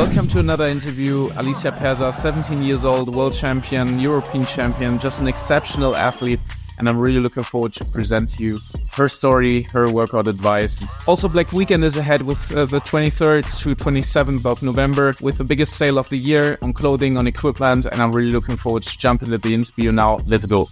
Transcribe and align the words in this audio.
Welcome 0.00 0.28
to 0.28 0.38
another 0.38 0.66
interview. 0.66 1.28
Alisia 1.32 1.76
Persa, 1.76 2.10
17 2.14 2.62
years 2.62 2.86
old, 2.86 3.14
world 3.14 3.34
champion, 3.34 4.00
European 4.00 4.46
champion, 4.46 4.98
just 4.98 5.20
an 5.20 5.28
exceptional 5.28 5.94
athlete. 5.94 6.40
And 6.78 6.88
I'm 6.88 6.96
really 6.96 7.20
looking 7.20 7.42
forward 7.42 7.74
to 7.74 7.84
present 7.84 8.30
to 8.30 8.42
you 8.42 8.58
her 8.92 9.10
story, 9.10 9.64
her 9.74 9.92
workout 9.92 10.26
advice. 10.26 10.82
Also, 11.06 11.28
Black 11.28 11.52
Weekend 11.52 11.84
is 11.84 11.98
ahead 11.98 12.22
with 12.22 12.38
uh, 12.56 12.64
the 12.64 12.80
23rd 12.80 13.44
to 13.62 13.76
27th 13.76 14.46
of 14.46 14.62
November 14.62 15.14
with 15.20 15.36
the 15.36 15.44
biggest 15.44 15.74
sale 15.74 15.98
of 15.98 16.08
the 16.08 16.16
year 16.16 16.56
on 16.62 16.72
clothing, 16.72 17.18
on 17.18 17.26
equipment. 17.26 17.84
And 17.84 18.00
I'm 18.00 18.12
really 18.12 18.32
looking 18.32 18.56
forward 18.56 18.84
to 18.84 18.98
jumping 18.98 19.30
into 19.30 19.46
the 19.46 19.52
interview 19.52 19.92
now. 19.92 20.16
Let's 20.26 20.46
go. 20.46 20.70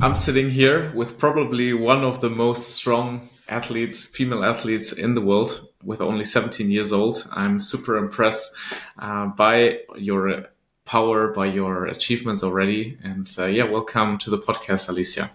I'm 0.00 0.14
sitting 0.14 0.48
here 0.48 0.90
with 0.94 1.18
probably 1.18 1.74
one 1.74 2.04
of 2.04 2.22
the 2.22 2.30
most 2.30 2.70
strong 2.70 3.28
athletes, 3.50 4.02
female 4.02 4.42
athletes 4.42 4.94
in 4.94 5.14
the 5.14 5.20
world 5.20 5.68
with 5.84 6.00
only 6.00 6.24
17 6.24 6.70
years 6.70 6.92
old. 6.92 7.26
I'm 7.32 7.60
super 7.60 7.96
impressed 7.96 8.54
uh, 8.98 9.26
by 9.26 9.80
your 9.96 10.46
power, 10.84 11.28
by 11.32 11.46
your 11.46 11.86
achievements 11.86 12.42
already. 12.42 12.98
And 13.02 13.30
uh, 13.38 13.46
yeah, 13.46 13.64
welcome 13.64 14.16
to 14.18 14.30
the 14.30 14.38
podcast, 14.38 14.88
Alisia. 14.88 15.30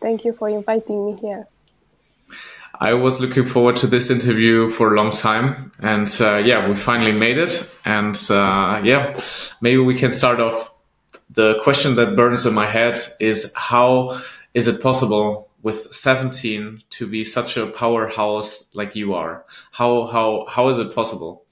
Thank 0.00 0.24
you 0.24 0.32
for 0.32 0.48
inviting 0.48 1.06
me 1.06 1.20
here. 1.20 1.46
I 2.82 2.94
was 2.94 3.20
looking 3.20 3.46
forward 3.46 3.76
to 3.76 3.86
this 3.86 4.10
interview 4.10 4.70
for 4.70 4.94
a 4.94 4.96
long 4.96 5.12
time. 5.12 5.70
And 5.80 6.08
uh, 6.18 6.38
yeah, 6.38 6.66
we 6.66 6.74
finally 6.74 7.12
made 7.12 7.36
it. 7.36 7.70
And 7.84 8.16
uh, 8.30 8.80
yeah, 8.82 9.20
maybe 9.60 9.78
we 9.78 9.98
can 9.98 10.12
start 10.12 10.40
off. 10.40 10.72
The 11.28 11.60
question 11.62 11.94
that 11.96 12.16
burns 12.16 12.46
in 12.46 12.54
my 12.54 12.66
head 12.66 12.96
is 13.20 13.52
how 13.54 14.20
is 14.54 14.66
it 14.66 14.80
possible 14.80 15.49
with 15.62 15.92
17 15.94 16.82
to 16.90 17.06
be 17.06 17.24
such 17.24 17.56
a 17.56 17.66
powerhouse 17.66 18.68
like 18.74 18.96
you 18.96 19.14
are? 19.14 19.44
How 19.72 20.06
how 20.06 20.46
how 20.48 20.68
is 20.68 20.78
it 20.78 20.94
possible? 20.94 21.44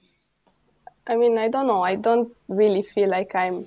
I 1.07 1.15
mean, 1.15 1.37
I 1.37 1.47
don't 1.49 1.67
know. 1.67 1.81
I 1.81 1.95
don't 1.95 2.35
really 2.47 2.83
feel 2.83 3.09
like 3.09 3.33
I'm 3.35 3.65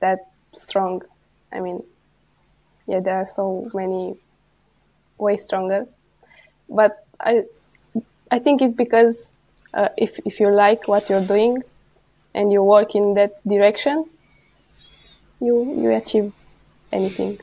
that 0.00 0.30
strong. 0.52 1.02
I 1.52 1.60
mean, 1.60 1.82
yeah, 2.86 3.00
there 3.00 3.16
are 3.16 3.28
so 3.28 3.70
many 3.72 4.16
way 5.18 5.36
stronger, 5.36 5.86
but 6.68 7.06
I 7.20 7.44
I 8.30 8.38
think 8.38 8.62
it's 8.62 8.74
because 8.74 9.30
uh, 9.72 9.88
if 9.96 10.18
if 10.26 10.40
you 10.40 10.50
like 10.50 10.88
what 10.88 11.08
you're 11.08 11.26
doing 11.26 11.62
and 12.34 12.52
you 12.52 12.62
work 12.62 12.94
in 12.94 13.14
that 13.14 13.32
direction, 13.46 14.04
you 15.40 15.74
you 15.82 15.92
achieve 15.92 16.32
anything. 16.92 17.38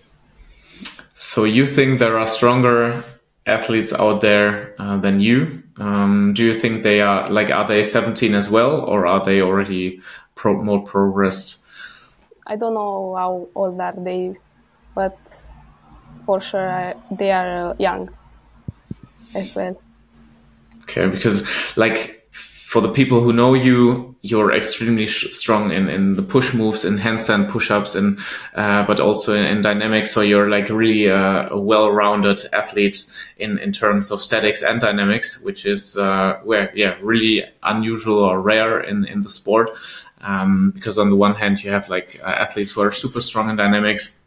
So 1.14 1.44
you 1.44 1.68
think 1.68 2.00
there 2.00 2.18
are 2.18 2.28
stronger 2.28 3.04
athletes 3.46 3.94
out 3.94 4.22
there 4.22 4.76
uh, 4.80 4.98
than 4.98 5.20
you? 5.20 5.64
Um, 5.78 6.34
do 6.34 6.44
you 6.44 6.54
think 6.54 6.84
they 6.84 7.02
are 7.02 7.30
like 7.30 7.50
are 7.50 7.68
they 7.68 7.84
17 7.84 8.36
as 8.36 8.50
well, 8.50 8.82
or 8.82 9.06
are 9.06 9.24
they 9.24 9.42
already 9.42 10.02
pro- 10.36 10.62
more 10.62 10.84
progressed? 10.84 11.66
I 12.46 12.56
don't 12.56 12.74
know 12.74 13.16
how 13.16 13.48
old 13.56 13.80
are 13.80 13.94
they, 13.98 14.36
but 14.96 15.18
for 16.26 16.42
sure 16.42 16.70
I, 16.70 16.96
they 17.12 17.32
are 17.32 17.72
uh, 17.72 17.76
young 17.80 18.10
as 19.36 19.56
well. 19.56 19.80
Okay, 20.84 21.08
because 21.08 21.46
like 21.78 22.28
for 22.32 22.82
the 22.82 22.90
people 22.90 23.22
who 23.22 23.34
know 23.34 23.54
you, 23.54 24.13
you're 24.26 24.54
extremely 24.54 25.06
strong 25.06 25.74
in, 25.74 25.90
in 25.90 26.16
the 26.16 26.22
push 26.22 26.54
moves, 26.54 26.86
in 26.86 26.98
handstand 26.98 27.50
push-ups, 27.50 27.94
and 27.94 28.18
uh, 28.56 28.86
but 28.86 29.02
also 29.02 29.36
in, 29.36 29.46
in, 29.46 29.62
dynamics. 29.62 30.12
So 30.12 30.22
you're 30.22 30.50
like 30.50 30.70
really 30.70 31.10
uh, 31.10 31.50
a 31.50 31.60
well-rounded 31.60 32.40
athlete 32.54 33.06
in 33.38 33.60
in 33.60 33.74
terms 33.74 34.12
of 34.12 34.22
statics 34.22 34.64
and 34.64 34.80
dynamics, 34.80 35.44
which 35.44 35.66
is 35.66 35.98
uh, 35.98 36.40
where 36.44 36.72
yeah 36.74 36.96
really 37.02 37.44
unusual 37.64 38.20
or 38.20 38.40
rare 38.40 38.80
in 38.80 39.06
in 39.06 39.22
the 39.24 39.30
sport. 39.30 39.72
Um, 40.22 40.72
because 40.72 40.98
on 40.98 41.10
the 41.10 41.18
one 41.18 41.36
hand, 41.36 41.62
you 41.62 41.72
have 41.72 41.90
like 41.90 42.22
uh, 42.24 42.28
athletes 42.28 42.72
who 42.72 42.82
are 42.82 42.94
super 42.94 43.20
strong 43.20 43.50
in 43.50 43.58
dynamics 43.58 44.23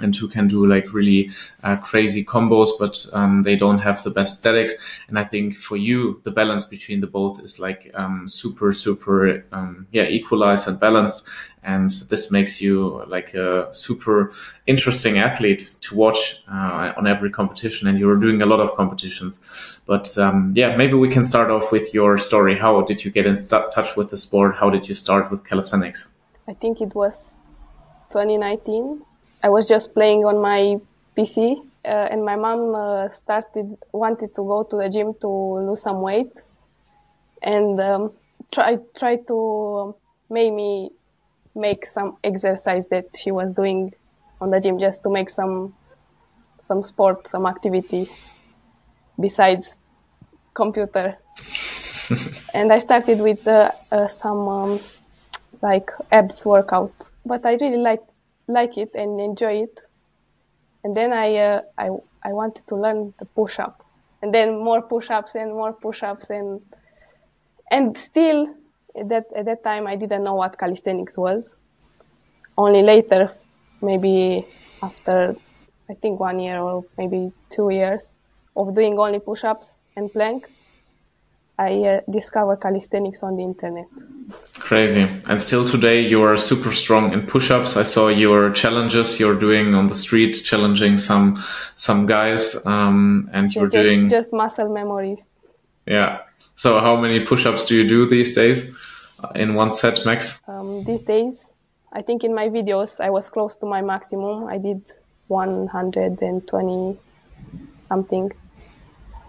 and 0.00 0.14
who 0.14 0.28
can 0.28 0.48
do 0.48 0.66
like 0.66 0.92
really 0.92 1.30
uh, 1.62 1.76
crazy 1.76 2.24
combos, 2.24 2.70
but 2.78 3.06
um, 3.12 3.42
they 3.42 3.56
don't 3.56 3.78
have 3.78 4.02
the 4.02 4.10
best 4.10 4.38
statics. 4.38 4.74
And 5.08 5.18
I 5.18 5.24
think 5.24 5.56
for 5.56 5.76
you, 5.76 6.20
the 6.24 6.30
balance 6.30 6.64
between 6.64 7.00
the 7.00 7.06
both 7.06 7.42
is 7.42 7.60
like 7.60 7.90
um, 7.94 8.26
super, 8.28 8.72
super, 8.72 9.44
um, 9.52 9.86
yeah, 9.92 10.04
equalized 10.04 10.66
and 10.68 10.78
balanced. 10.78 11.24
And 11.62 11.90
this 12.08 12.30
makes 12.30 12.60
you 12.60 13.04
like 13.06 13.34
a 13.34 13.68
super 13.72 14.32
interesting 14.66 15.18
athlete 15.18 15.74
to 15.82 15.94
watch 15.94 16.42
uh, 16.50 16.92
on 16.96 17.06
every 17.06 17.30
competition. 17.30 17.86
And 17.86 17.98
you're 17.98 18.16
doing 18.16 18.40
a 18.40 18.46
lot 18.46 18.60
of 18.60 18.74
competitions. 18.76 19.38
But 19.84 20.16
um, 20.16 20.54
yeah, 20.56 20.76
maybe 20.76 20.94
we 20.94 21.10
can 21.10 21.22
start 21.22 21.50
off 21.50 21.70
with 21.70 21.92
your 21.92 22.16
story. 22.16 22.58
How 22.58 22.80
did 22.82 23.04
you 23.04 23.10
get 23.10 23.26
in 23.26 23.36
st- 23.36 23.72
touch 23.72 23.96
with 23.96 24.10
the 24.10 24.16
sport? 24.16 24.56
How 24.56 24.70
did 24.70 24.88
you 24.88 24.94
start 24.94 25.30
with 25.30 25.44
calisthenics? 25.44 26.06
I 26.48 26.54
think 26.54 26.80
it 26.80 26.94
was 26.94 27.40
2019 28.10 29.02
I 29.42 29.48
was 29.48 29.68
just 29.68 29.94
playing 29.94 30.24
on 30.24 30.40
my 30.40 30.76
PC, 31.16 31.56
uh, 31.84 31.88
and 31.88 32.24
my 32.24 32.36
mom 32.36 32.74
uh, 32.74 33.08
started 33.08 33.76
wanted 33.92 34.34
to 34.34 34.42
go 34.42 34.64
to 34.64 34.76
the 34.76 34.88
gym 34.88 35.14
to 35.20 35.28
lose 35.28 35.82
some 35.82 36.02
weight, 36.02 36.42
and 37.42 37.80
um, 37.80 38.12
try 38.52 38.78
try 38.94 39.16
to 39.16 39.94
make 40.28 40.52
me 40.52 40.90
make 41.54 41.86
some 41.86 42.16
exercise 42.22 42.86
that 42.88 43.16
she 43.16 43.30
was 43.30 43.54
doing 43.54 43.94
on 44.40 44.50
the 44.50 44.60
gym 44.60 44.78
just 44.78 45.02
to 45.04 45.10
make 45.10 45.30
some 45.30 45.74
some 46.60 46.82
sport, 46.82 47.26
some 47.26 47.46
activity 47.46 48.08
besides 49.18 49.78
computer. 50.52 51.16
and 52.54 52.72
I 52.72 52.78
started 52.78 53.20
with 53.20 53.46
uh, 53.48 53.70
uh, 53.90 54.08
some 54.08 54.48
um, 54.48 54.80
like 55.62 55.90
abs 56.12 56.44
workout, 56.44 56.92
but 57.24 57.46
I 57.46 57.54
really 57.54 57.78
liked 57.78 58.14
like 58.52 58.78
it 58.78 58.94
and 58.94 59.20
enjoy 59.20 59.62
it. 59.62 59.80
And 60.84 60.96
then 60.96 61.12
I, 61.12 61.36
uh, 61.36 61.60
I, 61.78 61.88
I 62.22 62.32
wanted 62.32 62.66
to 62.68 62.76
learn 62.76 63.14
the 63.18 63.24
push 63.24 63.58
up 63.58 63.84
and 64.22 64.34
then 64.34 64.62
more 64.62 64.82
push 64.82 65.10
ups 65.10 65.34
and 65.34 65.52
more 65.52 65.72
push 65.72 66.02
ups 66.02 66.30
and, 66.30 66.60
and 67.70 67.96
still 67.96 68.46
at 68.98 69.08
that, 69.08 69.26
at 69.34 69.44
that 69.46 69.62
time 69.64 69.86
I 69.86 69.96
didn't 69.96 70.24
know 70.24 70.34
what 70.34 70.58
calisthenics 70.58 71.16
was. 71.16 71.60
Only 72.56 72.82
later, 72.82 73.32
maybe 73.80 74.46
after 74.82 75.36
I 75.88 75.94
think 75.94 76.20
one 76.20 76.38
year 76.40 76.58
or 76.58 76.84
maybe 76.98 77.32
two 77.48 77.70
years 77.70 78.14
of 78.56 78.74
doing 78.74 78.98
only 78.98 79.20
push 79.20 79.44
ups 79.44 79.82
and 79.96 80.12
plank, 80.12 80.48
I 81.60 81.72
uh, 81.84 82.00
discovered 82.10 82.56
calisthenics 82.62 83.22
on 83.22 83.36
the 83.36 83.42
internet. 83.42 83.88
Crazy. 84.54 85.06
And 85.28 85.38
still 85.38 85.66
today 85.66 86.00
you 86.00 86.22
are 86.22 86.36
super 86.38 86.72
strong 86.72 87.12
in 87.12 87.26
push-ups. 87.26 87.76
I 87.76 87.82
saw 87.82 88.08
your 88.08 88.50
challenges 88.50 89.20
you're 89.20 89.38
doing 89.38 89.74
on 89.74 89.88
the 89.88 89.94
street, 89.94 90.32
challenging 90.32 90.96
some 90.96 91.36
some 91.74 92.06
guys, 92.06 92.64
um, 92.64 93.28
and 93.34 93.54
you're 93.54 93.68
just, 93.68 93.84
doing 93.84 94.08
just 94.08 94.32
muscle 94.32 94.72
memory. 94.72 95.22
Yeah. 95.86 96.20
So 96.54 96.80
how 96.80 96.96
many 96.96 97.26
push-ups 97.26 97.66
do 97.66 97.74
you 97.74 97.86
do 97.86 98.08
these 98.08 98.34
days 98.34 98.74
in 99.34 99.54
one 99.54 99.72
set 99.72 100.06
max? 100.06 100.40
Um, 100.48 100.82
these 100.84 101.02
days, 101.02 101.52
I 101.92 102.00
think 102.00 102.24
in 102.24 102.34
my 102.34 102.48
videos 102.48 103.00
I 103.04 103.10
was 103.10 103.28
close 103.28 103.56
to 103.58 103.66
my 103.66 103.82
maximum. 103.82 104.46
I 104.46 104.56
did 104.56 104.90
120 105.28 106.98
something, 107.78 108.32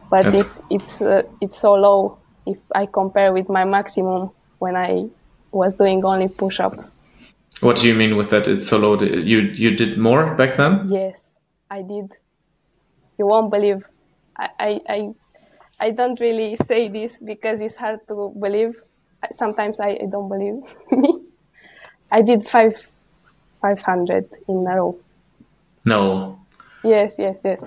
but 0.09 0.24
That's... 0.24 0.42
it's 0.42 0.62
it's 0.69 1.02
uh, 1.02 1.24
it's 1.42 1.58
so 1.58 1.74
low 1.74 2.20
if 2.46 2.57
I 2.74 2.85
compare 2.85 3.34
with 3.34 3.50
my 3.50 3.66
maximum 3.66 4.31
when 4.59 4.75
I 4.75 5.09
was 5.52 5.75
doing 5.75 6.03
only 6.06 6.29
push-ups. 6.29 6.96
What 7.59 7.78
do 7.78 7.88
you 7.88 7.94
mean 7.94 8.18
with 8.18 8.29
that? 8.31 8.47
It's 8.47 8.68
so 8.68 8.78
low. 8.78 9.00
You 9.02 9.40
you 9.40 9.75
did 9.75 9.97
more 9.97 10.34
back 10.35 10.56
then? 10.56 10.90
Yes, 10.90 11.38
I 11.69 11.81
did. 11.81 12.12
You 13.18 13.28
won't 13.28 13.51
believe. 13.51 13.84
I 14.38 14.50
I 14.59 14.81
I, 14.90 15.09
I 15.80 15.91
don't 15.91 16.19
really 16.19 16.56
say 16.56 16.88
this 16.88 17.19
because 17.19 17.62
it's 17.62 17.75
hard 17.75 18.07
to 18.07 18.34
believe. 18.40 18.81
Sometimes 19.31 19.80
I, 19.80 19.90
I 19.90 20.07
don't 20.09 20.30
believe 20.30 20.63
me. 20.91 21.21
I 22.12 22.21
did 22.24 22.42
five 22.42 22.75
five 23.62 23.81
hundred 23.81 24.33
in 24.48 24.65
a 24.68 24.75
row. 24.77 24.98
No. 25.86 26.39
Yes, 26.83 27.15
yes, 27.19 27.39
yes. 27.44 27.63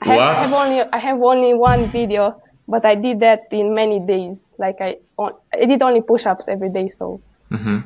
I 0.00 0.06
have, 0.06 0.18
I 0.20 0.34
have 0.42 0.52
only 0.52 0.80
I 0.82 0.98
have 0.98 1.20
only 1.20 1.54
one 1.54 1.90
video 1.90 2.40
but 2.72 2.86
I 2.86 2.94
did 2.94 3.20
that 3.20 3.48
in 3.52 3.74
many 3.74 4.00
days. 4.00 4.54
Like 4.56 4.80
I, 4.80 4.96
I 5.18 5.66
did 5.66 5.82
only 5.82 6.00
push-ups 6.00 6.48
every 6.48 6.70
day. 6.70 6.88
So, 6.88 7.20
mm-hmm. 7.50 7.80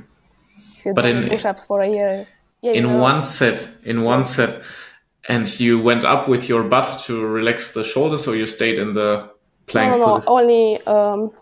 but 0.94 1.04
in 1.04 1.28
push-ups 1.28 1.64
for 1.66 1.80
a 1.80 1.88
year, 1.88 2.24
yeah, 2.62 2.70
in 2.70 2.84
know. 2.84 3.00
one 3.00 3.24
set, 3.24 3.68
in 3.82 4.04
one 4.04 4.24
set, 4.24 4.62
and 5.28 5.44
you 5.58 5.80
went 5.80 6.04
up 6.04 6.28
with 6.28 6.48
your 6.48 6.62
butt 6.62 7.02
to 7.06 7.26
relax 7.26 7.74
the 7.74 7.82
shoulders, 7.82 8.28
or 8.28 8.36
you 8.36 8.46
stayed 8.46 8.78
in 8.78 8.94
the 8.94 9.28
plank? 9.66 9.90
No, 9.90 9.98
no, 9.98 10.18
no 10.18 10.24
only 10.28 10.80
um, 10.86 11.32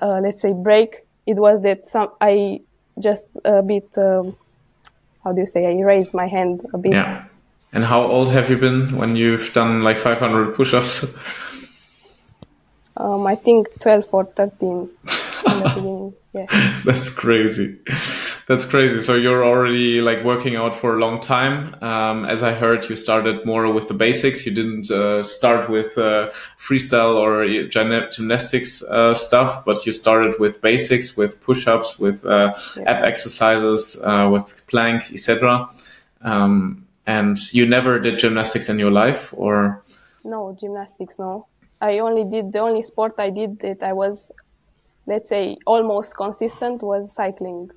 uh, 0.00 0.18
let's 0.20 0.42
say 0.42 0.52
break. 0.52 1.06
It 1.26 1.36
was 1.36 1.62
that 1.62 1.86
some 1.86 2.08
I 2.20 2.62
just 2.98 3.26
a 3.44 3.62
bit. 3.62 3.96
Um, 3.96 4.36
how 5.22 5.30
do 5.30 5.38
you 5.40 5.46
say? 5.46 5.66
I 5.66 5.80
raised 5.82 6.12
my 6.14 6.26
hand 6.26 6.66
a 6.74 6.78
bit. 6.78 6.94
Yeah. 6.94 7.26
And 7.72 7.84
how 7.84 8.02
old 8.02 8.32
have 8.32 8.50
you 8.50 8.56
been 8.56 8.96
when 8.96 9.14
you've 9.14 9.52
done 9.52 9.84
like 9.84 9.98
500 9.98 10.56
push-ups? 10.56 11.16
Um, 12.96 13.26
I 13.26 13.34
think 13.34 13.68
12 13.80 14.08
or 14.12 14.24
13 14.24 14.68
in 14.70 14.88
the 15.44 15.68
beginning. 15.74 16.14
Yeah. 16.32 16.46
That's 16.84 17.10
crazy. 17.10 17.78
That's 18.48 18.66
crazy. 18.66 19.00
So 19.00 19.14
you're 19.14 19.44
already 19.44 20.00
like 20.00 20.24
working 20.24 20.56
out 20.56 20.74
for 20.74 20.96
a 20.96 20.98
long 20.98 21.20
time. 21.20 21.76
Um, 21.80 22.24
as 22.24 22.42
I 22.42 22.52
heard, 22.52 22.88
you 22.90 22.96
started 22.96 23.46
more 23.46 23.72
with 23.72 23.86
the 23.86 23.94
basics. 23.94 24.44
You 24.44 24.52
didn't 24.52 24.90
uh, 24.90 25.22
start 25.22 25.70
with 25.70 25.96
uh, 25.96 26.30
freestyle 26.58 27.16
or 27.16 27.46
gymnastics 27.68 28.82
uh, 28.82 29.14
stuff, 29.14 29.64
but 29.64 29.86
you 29.86 29.92
started 29.92 30.34
with 30.40 30.60
basics, 30.60 31.16
with 31.16 31.40
push-ups, 31.40 31.98
with 32.00 32.26
uh, 32.26 32.52
yeah. 32.76 32.82
ab 32.90 33.04
exercises, 33.04 34.00
uh, 34.02 34.28
with 34.30 34.66
plank, 34.66 35.12
etc. 35.12 35.68
Um, 36.22 36.86
and 37.06 37.38
you 37.52 37.64
never 37.64 38.00
did 38.00 38.18
gymnastics 38.18 38.68
in 38.68 38.78
your 38.78 38.90
life, 38.90 39.32
or 39.36 39.82
no 40.24 40.56
gymnastics. 40.58 41.18
No, 41.18 41.46
I 41.80 41.98
only 41.98 42.24
did 42.24 42.52
the 42.52 42.60
only 42.60 42.82
sport 42.82 43.14
I 43.18 43.30
did 43.30 43.58
that 43.60 43.82
I 43.82 43.92
was, 43.92 44.30
let's 45.06 45.28
say, 45.28 45.56
almost 45.66 46.16
consistent 46.16 46.82
was 46.82 47.12
cycling. 47.12 47.70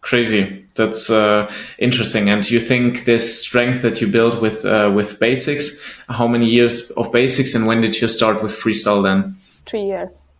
Crazy. 0.00 0.66
That's 0.74 1.08
uh, 1.08 1.50
interesting. 1.78 2.28
And 2.28 2.48
you 2.50 2.60
think 2.60 3.06
this 3.06 3.40
strength 3.40 3.80
that 3.82 4.02
you 4.02 4.06
built 4.06 4.42
with 4.42 4.64
uh, 4.66 4.92
with 4.94 5.18
basics? 5.18 5.80
How 6.08 6.26
many 6.28 6.46
years 6.46 6.90
of 6.90 7.10
basics, 7.10 7.54
and 7.54 7.66
when 7.66 7.80
did 7.80 7.98
you 7.98 8.08
start 8.08 8.42
with 8.42 8.52
freestyle? 8.52 9.02
Then 9.02 9.36
three 9.64 9.84
years, 9.84 10.30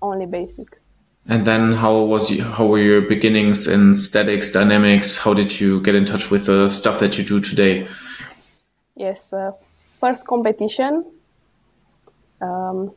only 0.00 0.26
basics. 0.26 0.88
And 1.26 1.44
then 1.44 1.74
how 1.74 1.98
was 2.04 2.30
you, 2.30 2.42
how 2.42 2.64
were 2.66 2.78
your 2.78 3.02
beginnings 3.02 3.66
in 3.66 3.94
statics, 3.94 4.50
dynamics? 4.50 5.18
How 5.18 5.34
did 5.34 5.60
you 5.60 5.82
get 5.82 5.94
in 5.94 6.06
touch 6.06 6.30
with 6.30 6.46
the 6.46 6.70
stuff 6.70 7.00
that 7.00 7.18
you 7.18 7.24
do 7.24 7.40
today? 7.40 7.86
Yes, 8.96 9.32
uh, 9.32 9.50
first 10.00 10.26
competition. 10.26 11.04
Um, 12.40 12.92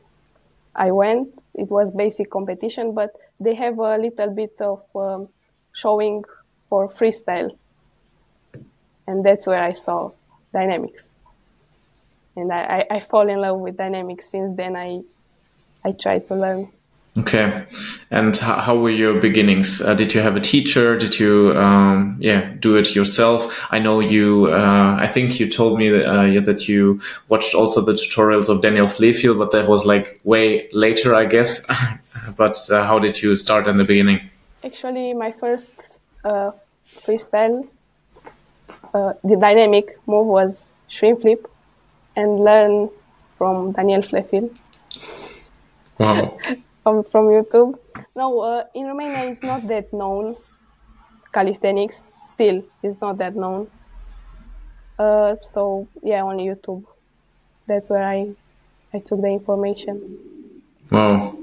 I 0.74 0.90
went. 0.92 1.40
It 1.54 1.70
was 1.70 1.90
basic 1.92 2.30
competition, 2.30 2.94
but 2.94 3.10
they 3.40 3.54
have 3.54 3.78
a 3.78 3.98
little 3.98 4.30
bit 4.30 4.60
of 4.60 4.82
um, 4.94 5.28
showing 5.72 6.24
for 6.68 6.88
freestyle, 6.88 7.56
and 9.06 9.24
that's 9.24 9.46
where 9.46 9.62
I 9.62 9.72
saw 9.72 10.12
dynamics. 10.52 11.16
And 12.36 12.52
I, 12.52 12.86
I, 12.90 12.96
I 12.96 13.00
fall 13.00 13.28
in 13.28 13.38
love 13.40 13.58
with 13.60 13.76
dynamics. 13.76 14.30
Since 14.30 14.56
then, 14.56 14.76
I 14.76 15.02
I 15.84 15.92
tried 15.92 16.26
to 16.28 16.34
learn. 16.34 16.72
Okay, 17.14 17.66
and 18.10 18.34
how 18.38 18.78
were 18.78 18.88
your 18.88 19.20
beginnings? 19.20 19.82
Uh, 19.82 19.92
did 19.92 20.14
you 20.14 20.22
have 20.22 20.34
a 20.34 20.40
teacher? 20.40 20.96
Did 20.96 21.20
you, 21.20 21.52
um, 21.58 22.16
yeah, 22.18 22.54
do 22.58 22.78
it 22.78 22.94
yourself? 22.94 23.66
I 23.70 23.80
know 23.80 24.00
you. 24.00 24.46
Uh, 24.50 24.96
I 24.98 25.08
think 25.08 25.38
you 25.38 25.46
told 25.50 25.78
me 25.78 25.90
that, 25.90 26.06
uh, 26.06 26.40
that 26.40 26.68
you 26.68 27.02
watched 27.28 27.54
also 27.54 27.82
the 27.82 27.92
tutorials 27.92 28.48
of 28.48 28.62
Daniel 28.62 28.86
Flefiel, 28.86 29.36
but 29.38 29.50
that 29.50 29.68
was 29.68 29.84
like 29.84 30.20
way 30.24 30.70
later, 30.72 31.14
I 31.14 31.26
guess. 31.26 31.66
but 32.38 32.58
uh, 32.70 32.86
how 32.86 32.98
did 32.98 33.20
you 33.20 33.36
start 33.36 33.68
in 33.68 33.76
the 33.76 33.84
beginning? 33.84 34.30
Actually, 34.64 35.12
my 35.12 35.32
first 35.32 35.98
uh, 36.24 36.52
freestyle, 36.90 37.68
uh, 38.94 39.12
the 39.22 39.36
dynamic 39.36 39.98
move 40.06 40.26
was 40.26 40.72
shrimp 40.88 41.20
flip, 41.20 41.46
and 42.16 42.40
learn 42.40 42.88
from 43.36 43.72
Daniel 43.72 44.00
Flefiel. 44.00 44.48
Wow. 45.98 46.38
from, 46.82 47.04
from 47.04 47.26
YouTube. 47.26 47.74
No, 48.16 48.40
uh, 48.40 48.64
in 48.74 48.86
Romania 48.86 49.24
it's 49.24 49.42
not 49.42 49.66
that 49.68 49.92
known. 49.92 50.36
Calisthenics 51.32 52.10
still 52.24 52.62
is 52.82 53.00
not 53.00 53.18
that 53.18 53.34
known. 53.34 53.68
Uh, 54.98 55.36
so 55.42 55.88
yeah, 56.02 56.22
on 56.22 56.38
YouTube. 56.38 56.84
That's 57.66 57.90
where 57.90 58.04
I 58.04 58.34
I 58.94 58.98
took 58.98 59.20
the 59.22 59.28
information. 59.28 60.18
Wow. 60.90 61.41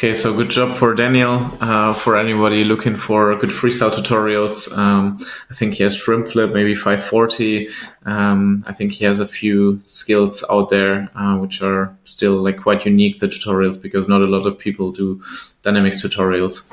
Okay, 0.00 0.14
so 0.14 0.32
good 0.32 0.48
job 0.48 0.72
for 0.72 0.94
Daniel. 0.94 1.46
Uh, 1.60 1.92
for 1.92 2.16
anybody 2.16 2.64
looking 2.64 2.96
for 2.96 3.36
good 3.36 3.50
freestyle 3.50 3.90
tutorials, 3.90 4.74
um, 4.78 5.18
I 5.50 5.54
think 5.54 5.74
he 5.74 5.82
has 5.82 5.94
shrimp 5.94 6.28
flip, 6.28 6.54
maybe 6.54 6.74
540. 6.74 7.68
Um, 8.06 8.64
I 8.66 8.72
think 8.72 8.92
he 8.92 9.04
has 9.04 9.20
a 9.20 9.28
few 9.28 9.82
skills 9.84 10.42
out 10.48 10.70
there 10.70 11.10
uh, 11.14 11.36
which 11.36 11.60
are 11.60 11.94
still 12.04 12.36
like 12.36 12.62
quite 12.62 12.86
unique. 12.86 13.20
The 13.20 13.26
tutorials 13.26 13.78
because 13.78 14.08
not 14.08 14.22
a 14.22 14.26
lot 14.26 14.46
of 14.46 14.58
people 14.58 14.90
do 14.90 15.22
dynamics 15.60 16.00
tutorials. 16.02 16.66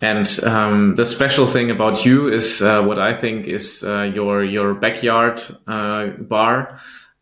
And 0.00 0.28
um, 0.46 0.94
the 0.94 1.04
special 1.04 1.48
thing 1.48 1.72
about 1.72 2.04
you 2.04 2.32
is 2.32 2.62
uh, 2.62 2.84
what 2.84 3.00
I 3.00 3.12
think 3.12 3.48
is 3.48 3.82
uh, 3.82 4.02
your 4.02 4.44
your 4.44 4.74
backyard 4.74 5.42
uh, 5.66 6.10
bar. 6.20 6.78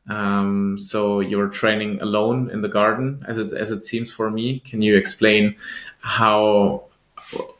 Um, 0.09 0.79
so 0.79 1.21
you're 1.21 1.49
training 1.49 2.01
alone 2.01 2.51
in 2.51 2.61
the 2.61 2.69
garden, 2.69 3.25
as 3.27 3.39
it 3.39 3.53
as 3.53 3.71
it 3.71 3.83
seems 3.83 4.13
for 4.13 4.31
me. 4.31 4.61
Can 4.61 4.83
you 4.83 4.97
explain 4.97 5.57
how 6.01 6.85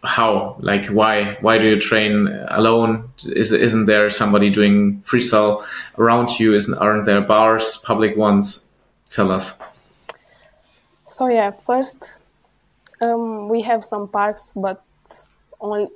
how 0.05 0.57
like 0.61 0.87
why 0.89 1.37
why 1.41 1.59
do 1.59 1.67
you 1.67 1.81
train 1.81 2.29
alone? 2.49 3.11
Is 3.25 3.53
isn't 3.53 3.87
there 3.87 4.11
somebody 4.11 4.51
doing 4.51 5.03
freestyle 5.03 5.65
around 5.99 6.39
you? 6.39 6.55
Isn't 6.55 6.79
aren't 6.79 7.05
there 7.05 7.21
bars, 7.21 7.79
public 7.79 8.17
ones? 8.17 8.69
Tell 9.11 9.33
us. 9.33 9.59
So 11.07 11.29
yeah, 11.29 11.51
first 11.51 12.17
um, 13.01 13.49
we 13.49 13.63
have 13.63 13.85
some 13.85 14.09
parks, 14.09 14.53
but 14.55 14.83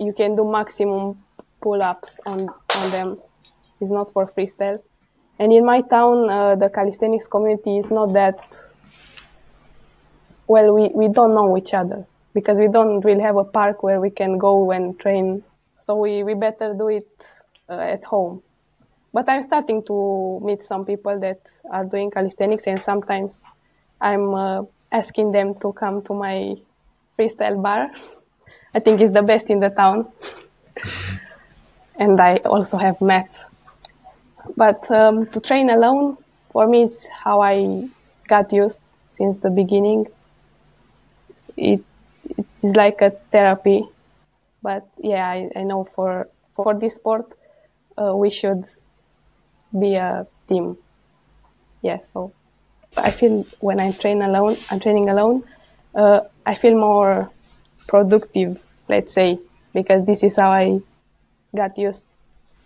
you 0.00 0.12
can 0.16 0.34
do 0.34 0.50
maximum 0.50 1.22
pull-ups 1.60 2.20
on 2.26 2.48
on 2.48 2.90
them. 2.90 3.18
It's 3.80 3.92
not 3.92 4.12
for 4.12 4.26
freestyle 4.26 4.82
and 5.40 5.54
in 5.54 5.64
my 5.64 5.80
town, 5.80 6.28
uh, 6.28 6.54
the 6.54 6.68
calisthenics 6.68 7.26
community 7.26 7.78
is 7.78 7.90
not 7.90 8.12
that 8.12 8.38
well. 10.46 10.74
We 10.74 10.90
we 10.94 11.08
don't 11.08 11.34
know 11.34 11.56
each 11.56 11.72
other 11.72 12.06
because 12.34 12.60
we 12.60 12.68
don't 12.68 13.00
really 13.00 13.22
have 13.22 13.36
a 13.38 13.44
park 13.44 13.82
where 13.82 14.00
we 14.00 14.10
can 14.10 14.36
go 14.36 14.70
and 14.70 15.00
train. 15.00 15.42
So 15.76 15.96
we 15.96 16.22
we 16.22 16.34
better 16.34 16.74
do 16.74 16.88
it 16.88 17.08
uh, 17.70 17.94
at 17.96 18.04
home. 18.04 18.42
But 19.14 19.30
I'm 19.30 19.42
starting 19.42 19.82
to 19.84 20.40
meet 20.44 20.62
some 20.62 20.84
people 20.84 21.18
that 21.20 21.48
are 21.70 21.86
doing 21.86 22.10
calisthenics, 22.10 22.66
and 22.66 22.80
sometimes 22.80 23.50
I'm 23.98 24.34
uh, 24.34 24.62
asking 24.92 25.32
them 25.32 25.54
to 25.60 25.72
come 25.72 26.02
to 26.02 26.12
my 26.12 26.56
freestyle 27.18 27.62
bar. 27.62 27.90
I 28.74 28.80
think 28.80 29.00
it's 29.00 29.12
the 29.12 29.22
best 29.22 29.50
in 29.50 29.60
the 29.60 29.70
town. 29.70 30.12
and 31.96 32.20
I 32.20 32.36
also 32.44 32.76
have 32.76 33.00
mats 33.00 33.46
but 34.56 34.90
um, 34.90 35.26
to 35.26 35.40
train 35.40 35.70
alone, 35.70 36.16
for 36.52 36.66
me, 36.66 36.82
is 36.82 37.08
how 37.08 37.40
I 37.40 37.88
got 38.28 38.52
used 38.52 38.92
since 39.10 39.38
the 39.38 39.50
beginning. 39.50 40.06
It 41.56 41.82
it 42.24 42.46
is 42.62 42.76
like 42.76 43.00
a 43.02 43.10
therapy, 43.10 43.84
but 44.62 44.88
yeah, 44.98 45.28
I, 45.28 45.50
I 45.54 45.62
know 45.62 45.84
for 45.84 46.28
for 46.54 46.74
this 46.74 46.96
sport, 46.96 47.34
uh, 47.96 48.16
we 48.16 48.30
should 48.30 48.64
be 49.78 49.94
a 49.94 50.26
team. 50.48 50.76
Yeah, 51.82 52.00
so 52.00 52.32
I 52.96 53.10
feel 53.10 53.46
when 53.60 53.80
I 53.80 53.92
train 53.92 54.22
alone, 54.22 54.56
I'm 54.70 54.80
training 54.80 55.08
alone. 55.08 55.44
Uh, 55.94 56.20
I 56.46 56.54
feel 56.54 56.78
more 56.78 57.30
productive, 57.88 58.62
let's 58.88 59.14
say, 59.14 59.38
because 59.74 60.04
this 60.04 60.22
is 60.22 60.36
how 60.36 60.50
I 60.50 60.80
got 61.54 61.78
used 61.78 62.14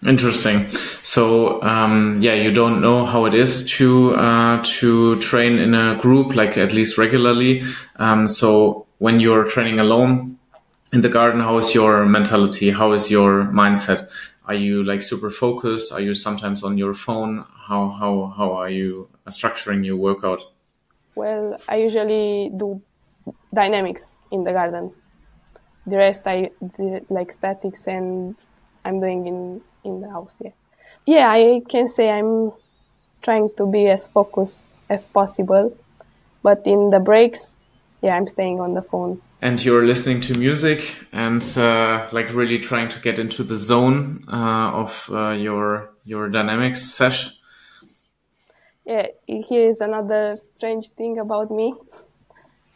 Interesting. 0.06 0.68
So 1.04 1.62
um, 1.62 2.22
yeah, 2.22 2.32
you 2.32 2.50
don't 2.50 2.80
know 2.80 3.04
how 3.04 3.26
it 3.26 3.34
is 3.34 3.68
to 3.76 4.14
uh, 4.14 4.62
to 4.78 5.20
train 5.20 5.58
in 5.58 5.74
a 5.74 5.96
group, 6.00 6.34
like 6.34 6.56
at 6.56 6.72
least 6.72 6.96
regularly. 6.96 7.62
Um, 7.96 8.26
so 8.26 8.86
when 8.98 9.20
you're 9.20 9.44
training 9.44 9.80
alone 9.80 10.38
in 10.94 11.02
the 11.02 11.10
garden, 11.10 11.42
how 11.42 11.58
is 11.58 11.74
your 11.74 12.06
mentality? 12.06 12.70
How 12.70 12.94
is 12.94 13.10
your 13.10 13.44
mindset? 13.44 14.08
Are 14.46 14.54
you 14.54 14.82
like 14.82 15.02
super 15.02 15.28
focused? 15.28 15.92
Are 15.92 16.00
you 16.00 16.14
sometimes 16.14 16.64
on 16.64 16.78
your 16.78 16.94
phone? 16.94 17.44
How 17.68 17.90
how 17.90 18.32
how 18.34 18.52
are 18.52 18.70
you 18.70 19.10
structuring 19.28 19.84
your 19.84 19.98
workout? 19.98 20.40
Well, 21.14 21.58
I 21.68 21.76
usually 21.76 22.50
do 22.56 22.80
dynamics 23.52 24.22
in 24.30 24.44
the 24.44 24.52
garden. 24.52 24.90
The 25.86 25.98
rest 25.98 26.22
I 26.24 26.50
like 27.10 27.30
statics 27.30 27.86
and 27.88 28.36
I'm 28.86 29.00
doing 29.00 29.26
in 29.26 29.60
in 29.84 30.00
the 30.00 30.08
house. 30.08 30.40
Yeah, 30.42 30.52
yeah, 31.06 31.30
I 31.30 31.62
can 31.68 31.88
say 31.88 32.10
I'm 32.10 32.52
trying 33.22 33.50
to 33.56 33.66
be 33.66 33.88
as 33.88 34.08
focused 34.08 34.74
as 34.88 35.08
possible, 35.08 35.76
but 36.42 36.66
in 36.66 36.90
the 36.90 37.00
breaks, 37.00 37.58
yeah, 38.02 38.16
I'm 38.16 38.28
staying 38.28 38.60
on 38.60 38.74
the 38.74 38.82
phone. 38.82 39.20
And 39.40 39.62
you're 39.62 39.84
listening 39.84 40.20
to 40.22 40.38
music 40.38 40.96
and 41.12 41.42
uh, 41.56 42.06
like 42.12 42.32
really 42.32 42.58
trying 42.58 42.88
to 42.88 42.98
get 43.00 43.18
into 43.18 43.42
the 43.42 43.58
zone 43.58 44.24
uh, 44.28 44.70
of 44.72 45.08
uh, 45.12 45.30
your 45.30 45.90
your 46.04 46.28
dynamics 46.28 46.82
session. 46.94 47.32
Yeah, 48.86 49.06
here 49.26 49.68
is 49.68 49.80
another 49.80 50.36
strange 50.36 50.90
thing 50.90 51.18
about 51.18 51.50
me. 51.50 51.74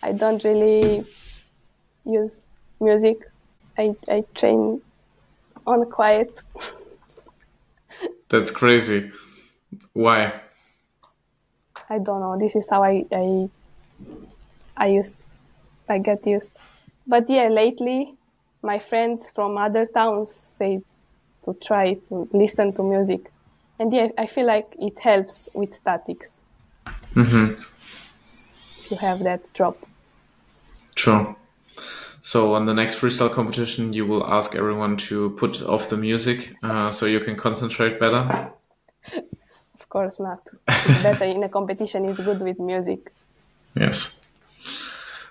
I 0.03 0.13
don't 0.13 0.43
really 0.45 1.05
use 2.05 2.49
music. 2.81 3.19
I, 3.77 3.95
I 4.09 4.25
train 4.35 4.81
on 5.67 5.91
quiet. 5.91 6.43
That's 8.29 8.51
crazy. 8.51 9.11
Why? 9.93 10.41
I 11.91 11.99
don't 11.99 12.21
know. 12.21 12.37
This 12.39 12.57
is 12.57 12.69
how 12.69 12.83
I 12.83 13.05
I 13.13 13.49
I 14.77 14.89
used 14.89 15.27
I 15.89 15.99
get 15.99 16.27
used. 16.27 16.51
But 17.07 17.31
yeah, 17.31 17.49
lately 17.49 18.15
my 18.63 18.79
friends 18.79 19.31
from 19.31 19.57
other 19.57 19.87
towns 19.87 20.31
say 20.35 20.81
to 21.45 21.55
try 21.55 21.95
to 21.95 22.29
listen 22.33 22.73
to 22.75 22.83
music. 22.83 23.31
And 23.79 23.93
yeah, 23.93 24.09
I 24.19 24.27
feel 24.27 24.47
like 24.47 24.75
it 24.79 24.99
helps 24.99 25.49
with 25.55 25.75
statics. 25.75 26.45
Mm-hmm. 27.15 27.63
You 28.91 28.97
have 28.99 29.21
that 29.21 29.49
drop. 29.55 29.77
True. 30.95 31.37
So 32.29 32.55
on 32.55 32.67
the 32.67 32.75
next 32.75 32.97
freestyle 32.97 33.33
competition, 33.33 33.95
you 33.95 34.05
will 34.05 34.23
ask 34.23 34.55
everyone 34.55 34.99
to 35.09 35.31
put 35.31 35.63
off 35.63 35.89
the 35.89 35.97
music 35.97 36.55
uh, 36.63 36.91
so 36.91 37.07
you 37.07 37.21
can 37.21 37.37
concentrate 37.37 37.99
better. 37.99 38.53
Of 39.81 39.89
course 39.89 40.21
not. 40.21 40.43
It's 40.69 41.03
better 41.03 41.25
in 41.25 41.43
a 41.43 41.49
competition. 41.49 42.05
It's 42.05 42.21
good 42.21 42.43
with 42.43 42.59
music. 42.59 43.11
Yes. 43.75 44.21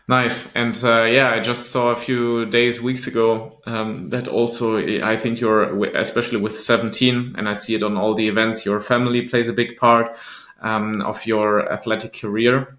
Nice. 0.08 0.52
And 0.56 0.76
uh, 0.84 1.04
yeah, 1.04 1.30
I 1.30 1.40
just 1.40 1.70
saw 1.70 1.92
a 1.92 1.96
few 1.96 2.48
days, 2.48 2.82
weeks 2.82 3.06
ago 3.06 3.60
um, 3.68 4.10
that 4.10 4.28
also, 4.28 4.80
I 4.80 5.18
think 5.18 5.40
you're, 5.40 5.86
especially 5.96 6.40
with 6.40 6.60
17, 6.60 7.36
and 7.38 7.48
I 7.48 7.54
see 7.54 7.76
it 7.76 7.84
on 7.84 7.96
all 7.96 8.16
the 8.16 8.28
events, 8.28 8.66
your 8.66 8.82
family 8.82 9.28
plays 9.30 9.48
a 9.48 9.54
big 9.54 9.78
part 9.78 10.18
um, 10.62 11.02
of 11.02 11.28
your 11.28 11.72
athletic 11.72 12.20
career. 12.20 12.76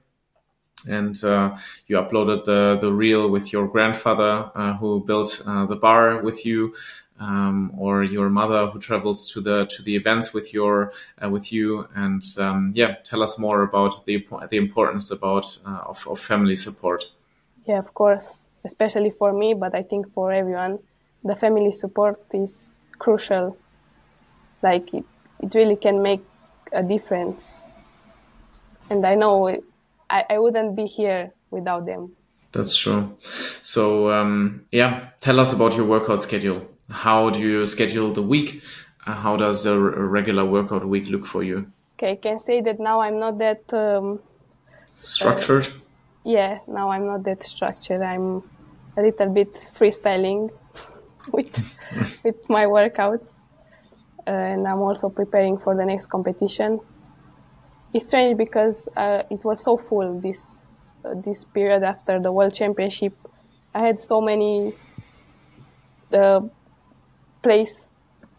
And 0.87 1.23
uh, 1.25 1.57
you 1.87 1.97
uploaded 1.97 2.45
the, 2.45 2.79
the 2.81 2.93
reel 2.93 3.31
with 3.31 3.53
your 3.53 3.67
grandfather 3.69 4.51
uh, 4.55 4.75
who 4.75 5.05
built 5.05 5.43
uh, 5.47 5.67
the 5.67 5.77
bar 5.77 6.23
with 6.23 6.45
you. 6.47 6.75
Um, 7.21 7.73
or 7.77 8.05
your 8.05 8.31
mother 8.31 8.69
who 8.69 8.79
travels 8.79 9.33
to 9.33 9.41
the 9.41 9.67
to 9.67 9.83
the 9.83 9.97
events 9.97 10.33
with 10.33 10.55
your 10.55 10.93
uh, 11.21 11.29
with 11.29 11.53
you 11.53 11.89
and 11.97 12.23
um, 12.39 12.71
yeah 12.77 12.95
tell 13.03 13.25
us 13.25 13.41
more 13.41 13.63
about 13.63 14.07
the 14.07 14.25
the 14.51 14.57
importance 14.57 15.11
about 15.11 15.45
uh, 15.67 15.81
of, 15.89 16.07
of 16.07 16.21
family 16.21 16.55
support 16.55 17.07
yeah, 17.69 17.79
of 17.79 17.93
course, 17.93 18.43
especially 18.65 19.11
for 19.11 19.31
me, 19.31 19.53
but 19.53 19.75
I 19.75 19.83
think 19.83 20.13
for 20.15 20.33
everyone, 20.33 20.79
the 21.23 21.37
family 21.37 21.71
support 21.71 22.19
is 22.33 22.75
crucial. 22.99 23.59
Like 24.63 24.95
it, 24.95 25.05
it 25.41 25.55
really 25.55 25.77
can 25.77 26.01
make 26.03 26.23
a 26.73 26.83
difference. 26.83 27.61
And 28.89 29.05
I 29.05 29.17
know 29.17 29.49
I, 30.11 30.25
I 30.31 30.39
wouldn't 30.39 30.77
be 30.77 30.87
here 30.87 31.33
without 31.51 31.87
them. 31.87 32.13
That's 32.53 32.77
true. 32.77 33.17
So, 33.63 34.11
um, 34.11 34.67
yeah, 34.73 35.09
tell 35.21 35.39
us 35.39 35.53
about 35.53 35.75
your 35.75 35.85
workout 35.85 36.23
schedule. 36.23 36.67
How 36.91 37.31
do 37.31 37.39
you 37.39 37.67
schedule 37.67 38.13
the 38.13 38.23
week? 38.23 38.63
Uh, 39.07 39.15
how 39.15 39.37
does 39.37 39.67
a, 39.67 39.73
a, 39.73 40.05
regular 40.07 40.45
workout 40.45 40.87
week 40.87 41.09
look 41.09 41.27
for 41.27 41.43
you? 41.43 41.71
Okay, 41.97 42.13
I 42.13 42.17
can 42.17 42.39
say 42.39 42.61
that 42.63 42.81
now 42.81 43.01
I'm 43.01 43.19
not 43.19 43.39
that 43.39 43.73
um, 43.75 44.21
structured. 44.97 45.67
Uh, 45.67 45.71
yeah, 46.25 46.59
now 46.67 46.91
I'm 46.91 47.07
not 47.07 47.25
that 47.25 47.43
structured. 47.43 48.01
I'm 48.01 48.43
a 48.97 49.03
little 49.03 49.33
bit 49.33 49.53
freestyling 49.79 50.51
with 51.33 51.79
with 52.25 52.49
my 52.49 52.65
workouts, 52.65 53.39
uh, 54.27 54.31
and 54.31 54.67
I'm 54.67 54.81
also 54.81 55.11
preparing 55.11 55.59
for 55.59 55.77
the 55.77 55.85
next 55.85 56.07
competition. 56.07 56.81
It's 57.93 58.07
strange 58.07 58.37
because 58.37 58.89
uh, 58.97 59.23
it 59.31 59.45
was 59.45 59.63
so 59.63 59.77
full 59.77 60.21
this 60.21 60.69
uh, 61.05 61.15
this 61.15 61.45
period 61.45 61.83
after 61.83 62.21
the 62.21 62.33
World 62.33 62.55
Championship. 62.55 63.15
I 63.75 63.81
had 63.81 63.99
so 63.99 64.21
many 64.21 64.73
the 66.11 66.51
place, 67.43 67.91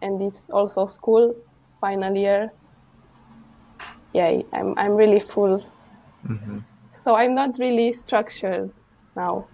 and 0.02 0.22
it's 0.22 0.50
also 0.50 0.86
school 0.86 1.36
final 1.82 2.16
year. 2.16 2.52
Yeah, 4.14 4.42
I'm 4.54 4.74
I'm 4.78 4.96
really 4.96 5.20
full. 5.20 5.64
Mm-hmm 6.28 6.60
so 6.92 7.16
I'm 7.16 7.36
not 7.36 7.58
really 7.60 7.94
structured 7.94 8.72
now. 9.16 9.48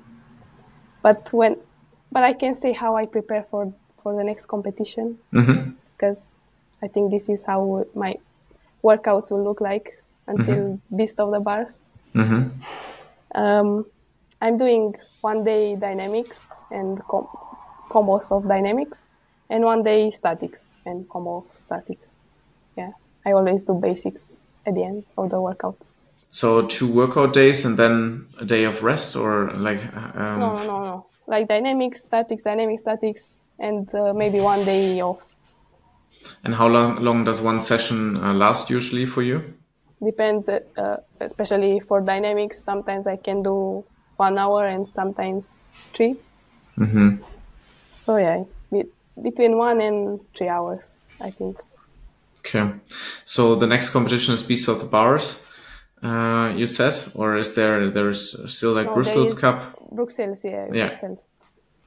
But 1.02 1.30
when, 1.32 1.58
but 2.12 2.24
I 2.24 2.34
can 2.34 2.56
say 2.56 2.74
how 2.74 2.96
I 2.96 3.06
prepare 3.06 3.46
for 3.52 3.74
for 4.02 4.16
the 4.16 4.24
next 4.24 4.48
competition 4.48 5.18
mm-hmm. 5.34 5.72
because 5.94 6.36
I 6.82 6.88
think 6.88 7.12
this 7.12 7.30
is 7.30 7.44
how 7.44 7.86
my 7.94 8.16
workouts 8.86 9.32
will 9.32 9.44
look 9.44 9.62
like 9.62 9.88
until 10.28 10.56
mm-hmm. 10.56 10.98
Beast 10.98 11.20
of 11.20 11.32
the 11.32 11.40
Bars. 11.40 11.90
Mm-hmm. 12.14 12.44
Um, 13.34 13.86
I'm 14.42 14.58
doing 14.58 14.96
one 15.22 15.44
day 15.44 15.76
dynamics 15.76 16.62
and 16.70 17.02
com- 17.08 17.28
combos 17.90 18.32
of 18.32 18.48
dynamics, 18.48 19.08
and 19.50 19.64
one 19.64 19.84
day 19.84 20.12
statics 20.12 20.80
and 20.86 21.10
combo 21.10 21.46
statics. 21.60 22.20
Yeah, 22.78 22.92
I 23.26 23.32
always 23.32 23.64
do 23.64 23.74
basics 23.74 24.46
at 24.66 24.76
the 24.76 24.84
end 24.84 25.06
of 25.18 25.30
the 25.30 25.38
workouts. 25.38 25.94
So 26.30 26.68
two 26.68 26.92
workout 26.92 27.34
days 27.34 27.66
and 27.66 27.78
then 27.78 28.28
a 28.40 28.46
day 28.46 28.66
of 28.66 28.84
rest, 28.84 29.16
or 29.16 29.52
like? 29.52 29.80
Um... 30.16 30.40
No, 30.40 30.52
no, 30.52 30.84
no, 30.84 31.06
Like 31.28 31.48
dynamics, 31.48 32.04
statics, 32.04 32.44
dynamic 32.44 32.80
statics, 32.80 33.46
and 33.58 33.94
uh, 33.96 34.14
maybe 34.14 34.40
one 34.42 34.64
day 34.66 35.02
off. 35.02 35.24
And 36.44 36.56
how 36.56 36.68
long 36.68 37.04
long 37.04 37.24
does 37.24 37.42
one 37.42 37.62
session 37.62 38.18
uh, 38.18 38.34
last 38.34 38.70
usually 38.70 39.06
for 39.06 39.22
you? 39.22 39.54
Depends, 40.04 40.50
uh, 40.50 40.98
especially 41.20 41.80
for 41.80 42.02
dynamics. 42.02 42.64
Sometimes 42.64 43.08
I 43.08 43.16
can 43.16 43.42
do 43.44 43.84
one 44.18 44.38
hour 44.38 44.66
and 44.66 44.88
sometimes 44.88 45.64
3 45.94 46.16
mm-hmm. 46.78 47.24
So 47.92 48.18
yeah, 48.18 48.44
be- 48.72 48.92
between 49.22 49.58
one 49.58 49.82
and 49.82 50.20
three 50.36 50.48
hours, 50.50 51.08
I 51.20 51.32
think. 51.32 51.58
Okay, 52.40 52.72
so 53.24 53.56
the 53.56 53.68
next 53.68 53.90
competition 53.90 54.36
is 54.36 54.44
Beast 54.44 54.68
of 54.68 54.80
the 54.80 54.86
Bars 54.86 55.40
uh, 56.06 56.54
you 56.56 56.68
said, 56.68 56.94
or 57.16 57.38
is 57.38 57.56
there 57.56 57.90
there's 57.90 58.36
still 58.54 58.74
like 58.74 58.88
no, 58.88 58.94
Brussels 58.94 59.34
Cup? 59.34 59.80
Brussels, 59.92 60.46
yeah, 60.46 60.68
yeah. 60.72 60.88
Brussels. 60.88 61.24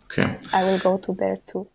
Okay. 0.04 0.38
I 0.52 0.64
will 0.64 0.78
go 0.78 0.98
to 0.98 1.12
there 1.12 1.38
too. 1.46 1.68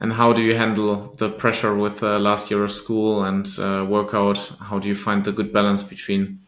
And 0.00 0.12
how 0.12 0.32
do 0.32 0.42
you 0.42 0.56
handle 0.56 1.14
the 1.16 1.30
pressure 1.30 1.74
with 1.76 2.02
uh, 2.02 2.18
last 2.18 2.50
year 2.50 2.64
of 2.64 2.72
school 2.72 3.24
and 3.24 3.46
uh, 3.58 3.86
workout? 3.88 4.38
How 4.60 4.78
do 4.78 4.88
you 4.88 4.96
find 4.96 5.24
the 5.24 5.32
good 5.32 5.52
balance 5.52 5.82
between? 5.82 6.40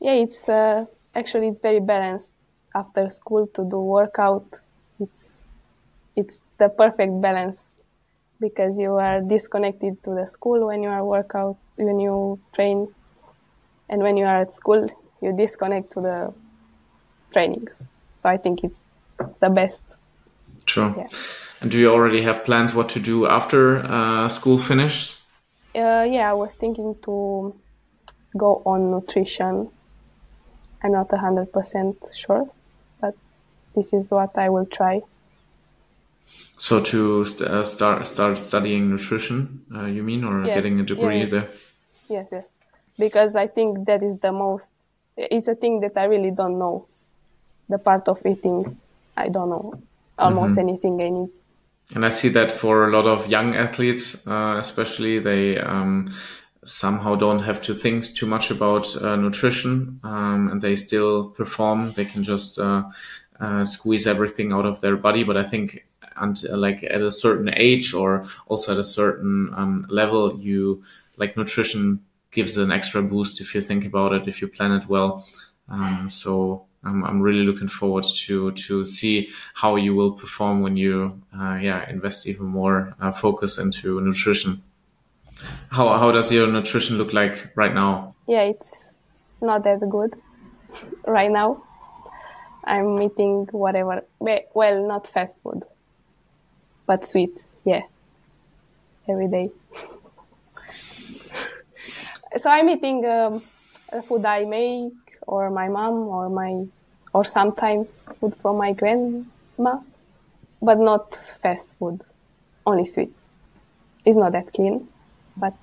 Yeah, 0.00 0.14
it's 0.14 0.48
uh, 0.48 0.84
actually 1.14 1.48
it's 1.48 1.60
very 1.60 1.80
balanced. 1.80 2.34
After 2.74 3.08
school 3.08 3.46
to 3.54 3.64
do 3.70 3.78
workout, 3.78 4.60
it's 5.00 5.38
it's 6.16 6.42
the 6.58 6.68
perfect 6.68 7.20
balance 7.20 7.72
because 8.40 8.78
you 8.78 8.94
are 8.96 9.20
disconnected 9.20 10.02
to 10.02 10.10
the 10.10 10.26
school 10.26 10.66
when 10.66 10.82
you 10.82 10.88
are 10.88 11.04
workout 11.04 11.56
when 11.76 12.00
you 12.00 12.38
train 12.54 12.86
and 13.88 14.02
when 14.02 14.16
you 14.16 14.24
are 14.24 14.42
at 14.42 14.52
school 14.52 14.86
you 15.22 15.36
disconnect 15.36 15.92
to 15.92 16.00
the 16.00 16.34
trainings 17.32 17.86
so 18.18 18.28
i 18.28 18.36
think 18.36 18.64
it's 18.64 18.82
the 19.40 19.48
best 19.48 20.00
True. 20.66 20.94
Yeah. 20.96 21.06
And 21.60 21.70
do 21.70 21.78
you 21.78 21.90
already 21.90 22.22
have 22.22 22.44
plans 22.44 22.74
what 22.74 22.88
to 22.90 23.00
do 23.00 23.26
after 23.26 23.78
uh, 23.78 24.28
school 24.28 24.58
finishes? 24.58 25.22
Uh, 25.74 26.06
yeah, 26.10 26.30
I 26.30 26.34
was 26.34 26.54
thinking 26.54 26.96
to 27.02 27.54
go 28.36 28.62
on 28.66 28.90
nutrition. 28.90 29.70
I'm 30.82 30.92
not 30.92 31.10
hundred 31.10 31.52
percent 31.52 31.96
sure, 32.14 32.48
but 33.00 33.14
this 33.74 33.92
is 33.92 34.10
what 34.10 34.36
I 34.36 34.50
will 34.50 34.66
try. 34.66 35.00
So 36.58 36.80
to 36.80 37.24
st- 37.24 37.50
uh, 37.50 37.64
start 37.64 38.06
start 38.06 38.36
studying 38.38 38.90
nutrition, 38.90 39.64
uh, 39.74 39.86
you 39.86 40.02
mean, 40.02 40.24
or 40.24 40.44
yes, 40.44 40.56
getting 40.56 40.80
a 40.80 40.84
degree 40.84 41.20
yes. 41.20 41.30
there? 41.30 41.48
Yes, 42.08 42.28
yes 42.32 42.52
because 42.98 43.36
I 43.36 43.46
think 43.46 43.86
that 43.86 44.02
is 44.02 44.18
the 44.18 44.32
most, 44.32 44.72
it's 45.16 45.48
a 45.48 45.54
thing 45.54 45.80
that 45.80 45.96
I 45.96 46.04
really 46.04 46.30
don't 46.30 46.58
know. 46.58 46.86
The 47.68 47.78
part 47.78 48.08
of 48.08 48.24
eating, 48.24 48.78
I 49.16 49.28
don't 49.28 49.50
know 49.50 49.72
almost 50.18 50.56
mm-hmm. 50.56 50.68
anything 50.68 51.00
I 51.00 51.08
need. 51.08 51.28
And 51.94 52.04
I 52.04 52.08
see 52.08 52.28
that 52.30 52.50
for 52.50 52.88
a 52.88 52.90
lot 52.90 53.06
of 53.06 53.28
young 53.28 53.54
athletes, 53.54 54.26
uh, 54.26 54.56
especially, 54.58 55.20
they 55.20 55.58
um, 55.58 56.12
somehow 56.64 57.14
don't 57.14 57.42
have 57.44 57.62
to 57.62 57.74
think 57.74 58.14
too 58.14 58.26
much 58.26 58.50
about 58.50 58.84
uh, 58.96 59.14
nutrition 59.14 60.00
um, 60.02 60.48
and 60.48 60.60
they 60.60 60.74
still 60.74 61.30
perform. 61.30 61.92
They 61.92 62.04
can 62.04 62.24
just 62.24 62.58
uh, 62.58 62.84
uh 63.38 63.64
squeeze 63.64 64.06
everything 64.06 64.52
out 64.52 64.66
of 64.66 64.80
their 64.80 64.96
body. 64.96 65.22
But 65.22 65.36
I 65.36 65.44
think 65.44 65.86
and 66.16 66.42
like 66.50 66.82
at 66.82 67.00
a 67.00 67.10
certain 67.10 67.52
age 67.54 67.94
or 67.94 68.24
also 68.46 68.72
at 68.72 68.78
a 68.78 68.84
certain 68.84 69.52
um, 69.54 69.84
level, 69.88 70.40
you 70.40 70.82
like 71.18 71.36
nutrition 71.36 72.00
gives 72.32 72.56
an 72.58 72.72
extra 72.72 73.02
boost 73.02 73.40
if 73.40 73.54
you 73.54 73.60
think 73.60 73.84
about 73.84 74.12
it, 74.12 74.28
if 74.28 74.40
you 74.40 74.48
plan 74.48 74.72
it 74.72 74.88
well. 74.88 75.24
Um, 75.68 76.08
so 76.08 76.66
I'm, 76.86 77.04
I'm 77.04 77.20
really 77.20 77.44
looking 77.44 77.68
forward 77.68 78.04
to 78.26 78.52
to 78.52 78.84
see 78.84 79.30
how 79.54 79.76
you 79.76 79.94
will 79.94 80.12
perform 80.12 80.62
when 80.62 80.76
you 80.76 81.20
uh, 81.38 81.58
yeah 81.60 81.88
invest 81.88 82.26
even 82.26 82.46
more 82.46 82.94
uh, 83.00 83.12
focus 83.12 83.58
into 83.58 84.00
nutrition. 84.00 84.62
How 85.70 85.98
how 85.98 86.12
does 86.12 86.32
your 86.32 86.46
nutrition 86.46 86.98
look 86.98 87.12
like 87.12 87.50
right 87.56 87.74
now? 87.74 88.14
Yeah, 88.26 88.42
it's 88.42 88.94
not 89.40 89.64
that 89.64 89.80
good 89.90 90.16
right 91.06 91.30
now. 91.30 91.62
I'm 92.64 93.00
eating 93.00 93.46
whatever. 93.52 94.02
Well, 94.18 94.86
not 94.86 95.06
fast 95.06 95.42
food, 95.42 95.62
but 96.86 97.06
sweets. 97.06 97.56
Yeah, 97.64 97.82
every 99.08 99.28
day. 99.28 99.50
so 102.36 102.50
I'm 102.50 102.68
eating 102.68 103.06
um, 103.06 103.40
food 104.02 104.24
I 104.24 104.44
make, 104.44 104.92
or 105.26 105.50
my 105.50 105.68
mom, 105.68 105.94
or 105.94 106.28
my, 106.28 106.64
or 107.16 107.24
sometimes 107.24 108.06
food 108.20 108.36
from 108.42 108.58
my 108.58 108.72
grandma. 108.74 109.74
but 110.60 110.78
not 110.78 111.14
fast 111.42 111.76
food, 111.78 112.02
only 112.66 112.84
sweets. 112.84 113.30
It's 114.04 114.18
not 114.18 114.32
that 114.32 114.52
clean, 114.52 114.88
but 115.36 115.54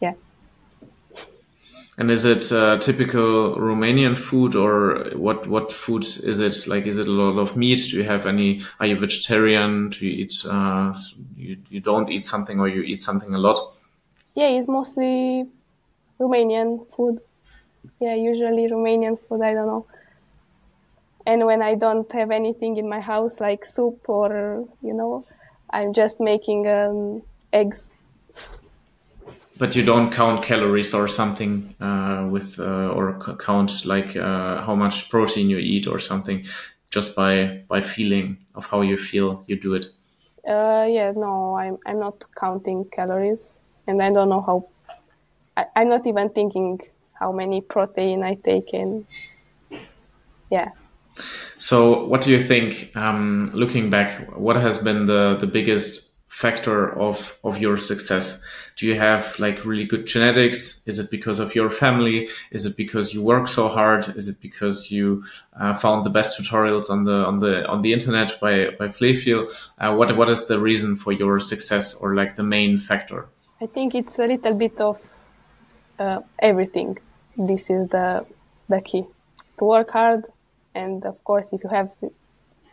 yeah. 0.00 0.14
And 1.98 2.10
is 2.10 2.24
it 2.24 2.52
uh, 2.52 2.78
typical 2.78 3.56
Romanian 3.56 4.16
food, 4.16 4.54
or 4.54 5.10
what? 5.16 5.46
What 5.48 5.72
food 5.72 6.04
is 6.04 6.38
it? 6.40 6.68
Like, 6.68 6.86
is 6.86 6.96
it 6.96 7.08
a 7.08 7.16
lot 7.22 7.38
of 7.40 7.56
meat? 7.56 7.80
Do 7.90 7.96
you 7.96 8.04
have 8.04 8.26
any? 8.26 8.62
Are 8.78 8.86
you 8.86 8.96
vegetarian? 8.96 9.90
Do 9.90 10.06
you 10.06 10.24
eat? 10.24 10.34
Uh, 10.48 10.94
you 11.36 11.56
you 11.68 11.80
don't 11.80 12.08
eat 12.08 12.24
something, 12.24 12.60
or 12.60 12.68
you 12.68 12.82
eat 12.82 13.00
something 13.00 13.34
a 13.34 13.38
lot? 13.38 13.58
Yeah, 14.36 14.50
it's 14.56 14.68
mostly 14.68 15.48
Romanian 16.20 16.86
food. 16.94 17.20
Yeah, 18.00 18.14
usually 18.14 18.70
Romanian 18.70 19.18
food. 19.26 19.42
I 19.42 19.54
don't 19.54 19.66
know. 19.66 19.86
And 21.28 21.44
when 21.44 21.60
I 21.60 21.74
don't 21.74 22.10
have 22.12 22.30
anything 22.30 22.78
in 22.78 22.88
my 22.88 23.00
house, 23.00 23.38
like 23.38 23.62
soup 23.62 24.08
or 24.08 24.64
you 24.80 24.94
know, 24.94 25.26
I'm 25.68 25.92
just 25.92 26.20
making 26.20 26.66
um, 26.66 27.22
eggs. 27.52 27.94
But 29.58 29.76
you 29.76 29.84
don't 29.84 30.10
count 30.10 30.42
calories 30.42 30.94
or 30.94 31.06
something 31.06 31.74
uh, 31.82 32.26
with, 32.30 32.58
uh, 32.58 32.96
or 32.96 33.20
c- 33.20 33.34
count 33.38 33.84
like 33.84 34.16
uh, 34.16 34.62
how 34.62 34.74
much 34.74 35.10
protein 35.10 35.50
you 35.50 35.58
eat 35.58 35.86
or 35.86 35.98
something, 35.98 36.46
just 36.90 37.14
by 37.14 37.62
by 37.68 37.82
feeling 37.82 38.38
of 38.54 38.66
how 38.66 38.80
you 38.80 38.96
feel. 38.96 39.44
You 39.46 39.60
do 39.60 39.74
it. 39.74 39.84
Uh, 40.48 40.86
yeah, 40.88 41.12
no, 41.14 41.58
I'm 41.58 41.76
I'm 41.84 41.98
not 42.00 42.24
counting 42.40 42.86
calories, 42.90 43.54
and 43.86 44.00
I 44.00 44.10
don't 44.10 44.30
know 44.30 44.40
how. 44.40 44.68
I, 45.58 45.66
I'm 45.76 45.88
not 45.90 46.06
even 46.06 46.30
thinking 46.30 46.80
how 47.12 47.32
many 47.32 47.60
protein 47.60 48.22
I 48.22 48.36
take 48.36 48.72
in. 48.72 49.04
Yeah. 50.50 50.70
So, 51.58 52.04
what 52.06 52.20
do 52.20 52.30
you 52.30 52.42
think? 52.42 52.96
Um, 52.96 53.50
looking 53.52 53.90
back, 53.90 54.28
what 54.36 54.56
has 54.56 54.78
been 54.78 55.06
the 55.06 55.36
the 55.36 55.46
biggest 55.46 56.12
factor 56.28 56.96
of 56.96 57.36
of 57.42 57.58
your 57.58 57.76
success? 57.76 58.40
Do 58.76 58.86
you 58.86 58.96
have 58.96 59.36
like 59.40 59.64
really 59.64 59.84
good 59.84 60.06
genetics? 60.06 60.82
Is 60.86 61.00
it 61.00 61.10
because 61.10 61.40
of 61.40 61.56
your 61.56 61.68
family? 61.68 62.28
Is 62.52 62.64
it 62.64 62.76
because 62.76 63.12
you 63.12 63.22
work 63.22 63.48
so 63.48 63.66
hard? 63.66 64.06
Is 64.16 64.28
it 64.28 64.40
because 64.40 64.92
you 64.92 65.24
uh, 65.60 65.74
found 65.74 66.04
the 66.04 66.10
best 66.10 66.38
tutorials 66.38 66.90
on 66.90 67.02
the 67.02 67.26
on 67.26 67.40
the 67.40 67.66
on 67.66 67.82
the 67.82 67.92
internet 67.92 68.38
by 68.40 68.70
by 68.78 68.86
Flefiel? 68.86 69.50
Uh, 69.80 69.92
what 69.96 70.16
what 70.16 70.30
is 70.30 70.46
the 70.46 70.60
reason 70.60 70.94
for 70.94 71.12
your 71.12 71.40
success 71.40 71.94
or 71.94 72.14
like 72.14 72.36
the 72.36 72.44
main 72.44 72.78
factor? 72.78 73.26
I 73.60 73.66
think 73.66 73.96
it's 73.96 74.20
a 74.20 74.26
little 74.28 74.54
bit 74.54 74.80
of 74.80 75.02
uh, 75.98 76.20
everything. 76.38 76.98
This 77.36 77.68
is 77.68 77.88
the 77.88 78.24
the 78.68 78.80
key 78.80 79.04
to 79.58 79.64
work 79.64 79.90
hard, 79.90 80.26
and 80.78 81.04
of 81.04 81.22
course, 81.24 81.52
if 81.52 81.62
you 81.64 81.70
have 81.70 81.90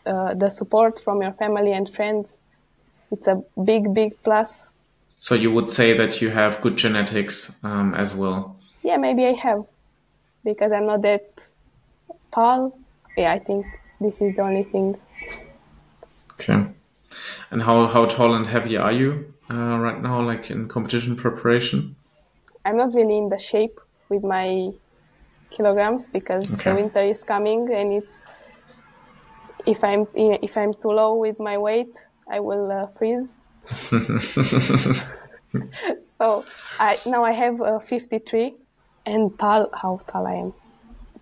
uh, 0.05 0.33
the 0.35 0.49
support 0.49 0.99
from 0.99 1.21
your 1.21 1.33
family 1.33 1.73
and 1.73 1.89
friends, 1.89 2.39
it's 3.11 3.27
a 3.27 3.43
big 3.63 3.93
big 3.93 4.11
plus. 4.23 4.69
So 5.17 5.33
you 5.35 5.51
would 5.51 5.69
say 5.69 5.93
that 5.93 6.21
you 6.21 6.29
have 6.29 6.61
good 6.61 6.77
genetics 6.77 7.63
um, 7.63 7.95
as 7.95 8.13
well. 8.13 8.57
Yeah, 8.83 8.97
maybe 8.97 9.25
I 9.25 9.33
have 9.33 9.65
because 10.43 10.71
I'm 10.71 10.85
not 10.85 11.01
that 11.01 11.49
tall. 12.31 12.77
Yeah, 13.17 13.33
I 13.33 13.39
think 13.39 13.65
this 13.99 14.21
is 14.21 14.35
the 14.35 14.43
only 14.43 14.63
thing. 14.63 14.97
Okay. 16.33 16.67
And 17.51 17.61
how 17.61 17.87
how 17.87 18.05
tall 18.05 18.35
and 18.35 18.45
heavy 18.45 18.77
are 18.77 18.91
you 18.91 19.33
uh, 19.49 19.77
right 19.79 20.01
now, 20.01 20.21
like 20.21 20.51
in 20.51 20.67
competition 20.67 21.15
preparation? 21.15 21.95
I'm 22.65 22.77
not 22.77 22.93
really 22.93 23.17
in 23.17 23.29
the 23.29 23.37
shape 23.37 23.79
with 24.09 24.23
my 24.23 24.71
kilograms 25.49 26.07
because 26.07 26.53
Okay. 26.53 26.69
the 26.71 26.75
winter 26.75 27.01
is 27.01 27.23
coming 27.23 27.73
and 27.73 27.93
it's 27.93 28.23
if 29.65 29.83
I'm 29.83 30.07
if 30.15 30.57
I'm 30.57 30.73
too 30.73 30.89
low 30.91 31.15
with 31.15 31.39
my 31.39 31.57
weight, 31.57 31.97
I 32.29 32.39
will 32.39 32.71
uh, 32.71 32.87
freeze. 32.97 33.39
So 36.05 36.45
I 36.79 36.99
now 37.05 37.23
I 37.23 37.31
have 37.31 37.61
uh, 37.61 37.79
53 37.79 38.55
and 39.05 39.37
tall. 39.39 39.69
How 39.73 39.99
tall 40.07 40.27
I 40.27 40.33
am? 40.35 40.53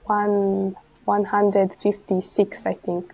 One 0.05 0.75
156, 1.05 2.65
I 2.65 2.73
think. 2.73 3.13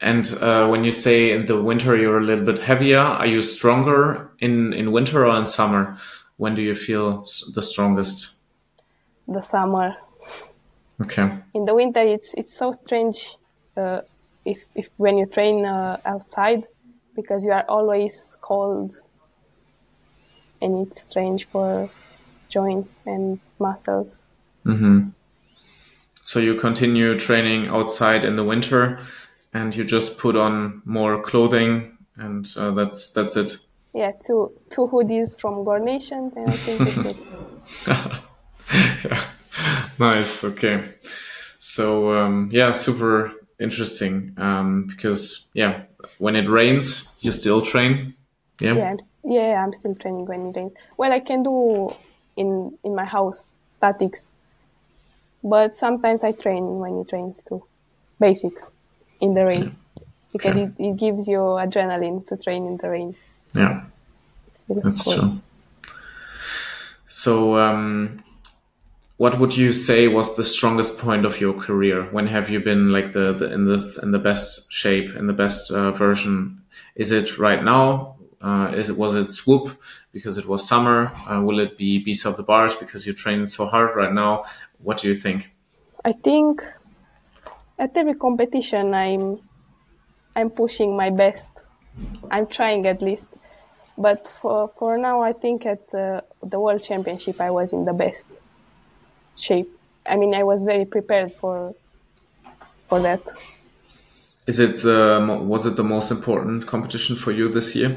And 0.00 0.32
uh, 0.40 0.66
when 0.68 0.84
you 0.84 0.92
say 0.92 1.30
in 1.32 1.46
the 1.46 1.60
winter 1.60 1.96
you're 1.96 2.18
a 2.18 2.24
little 2.24 2.44
bit 2.44 2.58
heavier, 2.58 2.98
are 2.98 3.26
you 3.26 3.42
stronger 3.42 4.30
in 4.40 4.72
in 4.72 4.92
winter 4.92 5.26
or 5.26 5.36
in 5.36 5.46
summer? 5.46 5.96
When 6.36 6.54
do 6.54 6.62
you 6.62 6.74
feel 6.74 7.24
the 7.54 7.62
strongest? 7.62 8.30
The 9.28 9.40
summer. 9.40 9.96
Okay. 11.00 11.30
In 11.54 11.64
the 11.64 11.74
winter, 11.74 12.00
it's 12.00 12.34
it's 12.34 12.54
so 12.54 12.72
strange. 12.72 13.36
Uh, 13.76 14.00
if 14.44 14.64
if 14.74 14.90
when 14.96 15.18
you 15.18 15.26
train 15.26 15.64
uh, 15.64 15.98
outside, 16.04 16.66
because 17.14 17.44
you 17.44 17.52
are 17.52 17.64
always 17.68 18.36
cold, 18.40 18.94
and 20.60 20.86
it's 20.86 21.02
strange 21.02 21.46
for 21.46 21.88
joints 22.48 23.02
and 23.06 23.40
muscles. 23.58 24.28
hmm 24.64 25.08
So 26.24 26.40
you 26.40 26.54
continue 26.54 27.18
training 27.18 27.68
outside 27.68 28.24
in 28.24 28.36
the 28.36 28.44
winter, 28.44 28.98
and 29.52 29.74
you 29.74 29.84
just 29.84 30.18
put 30.18 30.36
on 30.36 30.82
more 30.84 31.20
clothing, 31.22 31.98
and 32.16 32.46
uh, 32.56 32.70
that's 32.74 33.10
that's 33.12 33.36
it. 33.36 33.56
Yeah, 33.94 34.12
two 34.26 34.52
two 34.70 34.86
hoodies 34.86 35.38
from 35.40 35.64
Gornation, 35.64 36.32
and 36.36 36.48
I 36.48 36.56
think 36.56 36.80
it's 36.80 36.98
good. 37.02 38.22
nice. 39.98 40.44
Okay. 40.44 40.84
So 41.58 42.12
um, 42.14 42.48
yeah, 42.52 42.72
super 42.72 43.32
interesting. 43.60 44.34
Um, 44.36 44.86
because 44.86 45.48
yeah, 45.54 45.82
when 46.18 46.36
it 46.36 46.48
rains, 46.48 47.16
you 47.20 47.32
still 47.32 47.62
train. 47.62 48.14
Yeah. 48.60 48.74
Yeah, 48.74 48.90
I'm, 48.90 48.98
yeah, 49.24 49.64
I'm 49.64 49.72
still 49.74 49.94
training 49.94 50.26
when 50.26 50.46
it 50.46 50.56
rains. 50.56 50.72
Well, 50.96 51.12
I 51.12 51.20
can 51.20 51.42
do 51.42 51.94
in 52.36 52.78
in 52.84 52.94
my 52.94 53.04
house 53.04 53.56
statics, 53.70 54.28
but 55.42 55.74
sometimes 55.74 56.24
I 56.24 56.32
train 56.32 56.78
when 56.78 56.98
it 57.00 57.12
rains 57.12 57.42
too, 57.42 57.64
basics 58.20 58.72
in 59.20 59.32
the 59.32 59.44
rain 59.46 59.76
because 60.32 60.56
Okay. 60.56 60.62
it, 60.62 60.72
it 60.78 60.96
gives 60.96 61.28
you 61.28 61.38
adrenaline 61.38 62.26
to 62.28 62.36
train 62.36 62.66
in 62.66 62.76
the 62.76 62.88
rain. 62.88 63.14
Yeah. 63.54 63.84
That's 64.68 65.04
cool. 65.04 65.14
true. 65.14 65.40
So, 67.08 67.56
um, 67.58 68.24
what 69.22 69.38
would 69.38 69.56
you 69.56 69.72
say 69.72 70.08
was 70.08 70.34
the 70.34 70.42
strongest 70.42 70.98
point 70.98 71.24
of 71.24 71.40
your 71.40 71.54
career? 71.54 72.02
When 72.10 72.26
have 72.26 72.50
you 72.50 72.58
been 72.58 72.90
like 72.90 73.12
the, 73.12 73.32
the 73.32 73.52
in 73.52 73.66
this 73.66 73.96
in 74.04 74.10
the 74.10 74.18
best 74.18 74.72
shape, 74.80 75.14
in 75.14 75.28
the 75.28 75.38
best 75.44 75.70
uh, 75.70 75.92
version? 75.92 76.60
Is 76.96 77.12
it 77.12 77.38
right 77.38 77.62
now? 77.62 78.16
Uh, 78.40 78.72
is 78.74 78.90
it 78.90 78.96
was 78.96 79.14
it 79.14 79.28
swoop 79.30 79.80
because 80.10 80.38
it 80.38 80.46
was 80.46 80.66
summer? 80.66 81.12
Uh, 81.30 81.40
will 81.40 81.60
it 81.60 81.78
be 81.78 82.02
beast 82.06 82.26
of 82.26 82.36
the 82.36 82.42
bars 82.42 82.74
because 82.74 83.06
you 83.06 83.12
train 83.12 83.46
so 83.46 83.64
hard 83.64 83.94
right 83.94 84.12
now? 84.12 84.42
What 84.78 84.98
do 84.98 85.06
you 85.06 85.14
think? 85.14 85.54
I 86.04 86.10
think 86.10 86.64
at 87.78 87.96
every 87.96 88.16
competition 88.26 88.92
I'm 88.92 89.38
I'm 90.34 90.50
pushing 90.50 90.96
my 90.96 91.10
best. 91.10 91.52
I'm 92.28 92.48
trying 92.48 92.88
at 92.88 93.00
least. 93.00 93.30
But 93.96 94.26
for 94.26 94.66
for 94.66 94.98
now, 94.98 95.22
I 95.22 95.32
think 95.32 95.64
at 95.64 95.92
the, 95.92 96.24
the 96.42 96.58
World 96.58 96.82
Championship 96.82 97.40
I 97.40 97.52
was 97.52 97.72
in 97.72 97.84
the 97.84 97.92
best 97.92 98.41
shape. 99.36 99.68
I 100.06 100.16
mean, 100.16 100.34
I 100.34 100.42
was 100.42 100.64
very 100.64 100.84
prepared 100.84 101.32
for 101.32 101.74
for 102.88 103.00
that. 103.00 103.22
Is 104.46 104.58
it 104.58 104.82
the 104.82 105.40
was 105.42 105.66
it 105.66 105.76
the 105.76 105.84
most 105.84 106.10
important 106.10 106.66
competition 106.66 107.16
for 107.16 107.32
you 107.32 107.48
this 107.48 107.76
year? 107.76 107.96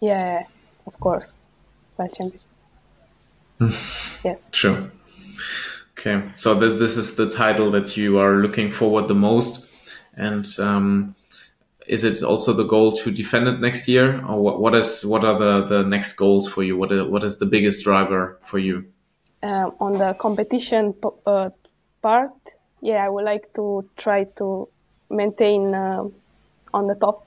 Yeah, 0.00 0.44
of 0.86 1.00
course, 1.00 1.40
World 1.96 2.12
Championship. 2.14 2.48
yes. 4.24 4.50
True. 4.52 4.90
Okay, 5.98 6.22
so 6.34 6.58
th- 6.60 6.78
this 6.78 6.98
is 6.98 7.16
the 7.16 7.30
title 7.30 7.70
that 7.70 7.96
you 7.96 8.18
are 8.18 8.36
looking 8.36 8.70
forward 8.70 9.08
the 9.08 9.14
most, 9.14 9.64
and 10.14 10.46
um, 10.60 11.14
is 11.86 12.04
it 12.04 12.22
also 12.22 12.52
the 12.52 12.64
goal 12.64 12.92
to 12.92 13.10
defend 13.10 13.48
it 13.48 13.60
next 13.60 13.88
year, 13.88 14.22
or 14.26 14.38
what? 14.38 14.60
What 14.60 14.74
is 14.74 15.04
what 15.06 15.24
are 15.24 15.38
the 15.38 15.64
the 15.64 15.82
next 15.82 16.12
goals 16.12 16.46
for 16.46 16.62
you? 16.62 16.76
What 16.76 16.92
is, 16.92 17.02
what 17.08 17.24
is 17.24 17.38
the 17.38 17.46
biggest 17.46 17.82
driver 17.82 18.38
for 18.44 18.58
you? 18.58 18.84
Um, 19.42 19.74
on 19.80 19.98
the 19.98 20.14
competition 20.14 20.94
uh, 21.26 21.50
part, 22.02 22.32
yeah, 22.80 23.04
I 23.04 23.08
would 23.08 23.24
like 23.24 23.52
to 23.54 23.88
try 23.96 24.24
to 24.36 24.68
maintain 25.10 25.74
uh, 25.74 26.04
on 26.72 26.86
the 26.86 26.94
top 26.94 27.26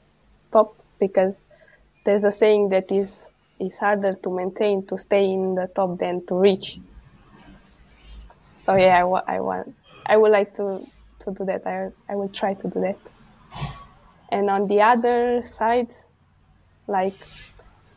top 0.52 0.76
because 1.00 1.48
there's 2.04 2.24
a 2.24 2.32
saying 2.32 2.70
that 2.70 2.92
is 2.92 3.30
is 3.60 3.78
harder 3.78 4.14
to 4.14 4.30
maintain 4.30 4.86
to 4.88 4.98
stay 4.98 5.26
in 5.30 5.56
the 5.56 5.68
top 5.68 6.00
than 6.00 6.26
to 6.28 6.36
reach. 6.36 6.80
So 8.58 8.76
yeah, 8.76 9.04
I, 9.04 9.36
I 9.36 9.40
want 9.42 9.76
I 10.06 10.18
would 10.18 10.32
like 10.32 10.56
to 10.56 10.86
to 11.20 11.32
do 11.32 11.46
that. 11.46 11.68
I 11.68 11.90
I 12.12 12.16
will 12.16 12.30
try 12.30 12.54
to 12.54 12.70
do 12.70 12.82
that. 12.82 13.00
And 14.32 14.50
on 14.50 14.68
the 14.68 14.82
other 14.82 15.42
side, 15.44 15.92
like 16.88 17.16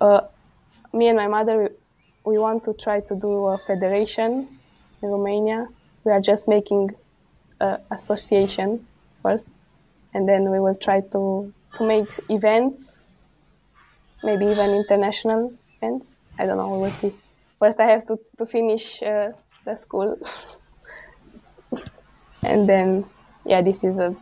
uh, 0.00 0.22
me 0.92 1.08
and 1.08 1.16
my 1.16 1.28
mother, 1.28 1.72
we 2.24 2.38
want 2.38 2.64
to 2.64 2.74
try 2.74 3.00
to 3.00 3.16
do 3.16 3.46
a 3.48 3.58
federation 3.58 4.60
in 5.02 5.08
Romania. 5.08 5.66
We 6.04 6.12
are 6.12 6.20
just 6.20 6.48
making 6.48 6.90
a 7.60 7.78
association 7.90 8.86
first, 9.22 9.48
and 10.14 10.28
then 10.28 10.50
we 10.50 10.60
will 10.60 10.74
try 10.76 11.00
to 11.12 11.52
to 11.74 11.84
make 11.86 12.08
events, 12.28 13.10
maybe 14.22 14.46
even 14.46 14.74
international 14.74 15.58
events. 15.80 16.18
I 16.38 16.46
don't 16.46 16.56
know. 16.58 16.70
We 16.70 16.78
will 16.78 16.92
see. 16.92 17.12
First, 17.58 17.80
I 17.80 17.90
have 17.90 18.04
to 18.06 18.18
to 18.38 18.46
finish 18.46 19.02
uh, 19.02 19.30
the 19.64 19.76
school, 19.76 20.16
and 22.44 22.68
then 22.68 23.04
yeah, 23.44 23.62
this 23.62 23.84
is 23.84 23.98
a 23.98 24.14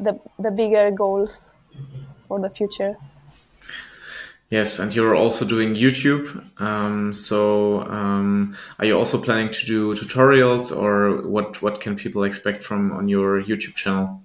the 0.00 0.18
the 0.38 0.50
bigger 0.50 0.90
goals 0.90 1.56
for 2.28 2.40
the 2.40 2.50
future. 2.50 2.94
Yes, 4.50 4.78
and 4.78 4.94
you're 4.94 5.16
also 5.16 5.44
doing 5.44 5.74
YouTube. 5.74 6.44
Um, 6.60 7.14
so, 7.14 7.80
um, 7.88 8.56
are 8.78 8.84
you 8.84 8.96
also 8.96 9.20
planning 9.20 9.50
to 9.50 9.66
do 9.66 9.94
tutorials, 9.94 10.70
or 10.70 11.26
what? 11.26 11.62
What 11.62 11.80
can 11.80 11.96
people 11.96 12.24
expect 12.24 12.62
from 12.62 12.92
on 12.92 13.08
your 13.08 13.42
YouTube 13.42 13.74
channel? 13.74 14.22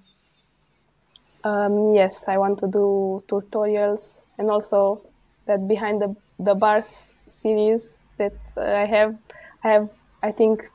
Um, 1.42 1.94
yes, 1.94 2.28
I 2.28 2.36
want 2.36 2.58
to 2.58 2.68
do 2.68 3.24
tutorials, 3.28 4.20
and 4.38 4.50
also 4.50 5.02
that 5.46 5.66
behind 5.66 6.02
the 6.02 6.14
the 6.38 6.54
bars 6.54 7.18
series 7.26 7.98
that 8.18 8.34
I 8.56 8.84
have, 8.84 9.16
I 9.64 9.70
have 9.72 9.88
I 10.22 10.32
think 10.32 10.68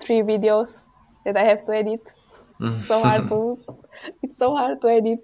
three 0.00 0.22
videos 0.22 0.86
that 1.24 1.36
I 1.36 1.44
have 1.44 1.62
to 1.64 1.76
edit. 1.76 2.12
so 2.82 3.02
hard 3.02 3.28
to, 3.32 3.58
it's 4.22 4.38
so 4.38 4.56
hard 4.56 4.80
to 4.80 4.88
edit 4.88 5.20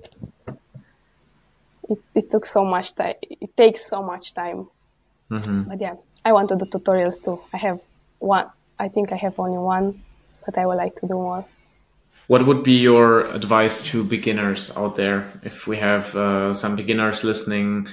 it, 1.88 1.98
it 2.14 2.30
took 2.30 2.46
so 2.46 2.64
much 2.64 2.94
time. 2.94 3.14
It 3.22 3.56
takes 3.56 3.86
so 3.86 4.02
much 4.02 4.34
time. 4.34 4.68
Mm-hmm. 5.30 5.62
But 5.64 5.80
yeah, 5.80 5.94
I 6.24 6.32
want 6.32 6.48
to 6.50 6.56
do 6.56 6.64
tutorials 6.66 7.22
too. 7.22 7.40
I 7.52 7.58
have 7.58 7.80
one. 8.18 8.46
I 8.78 8.88
think 8.88 9.12
I 9.12 9.16
have 9.16 9.38
only 9.38 9.58
one, 9.58 10.02
but 10.44 10.58
I 10.58 10.66
would 10.66 10.76
like 10.76 10.96
to 10.96 11.06
do 11.06 11.14
more. 11.14 11.44
What 12.26 12.46
would 12.46 12.62
be 12.62 12.80
your 12.80 13.26
advice 13.34 13.82
to 13.90 14.02
beginners 14.02 14.72
out 14.76 14.96
there? 14.96 15.26
If 15.42 15.66
we 15.66 15.76
have 15.76 16.14
uh, 16.16 16.54
some 16.54 16.74
beginners 16.74 17.22
listening 17.22 17.86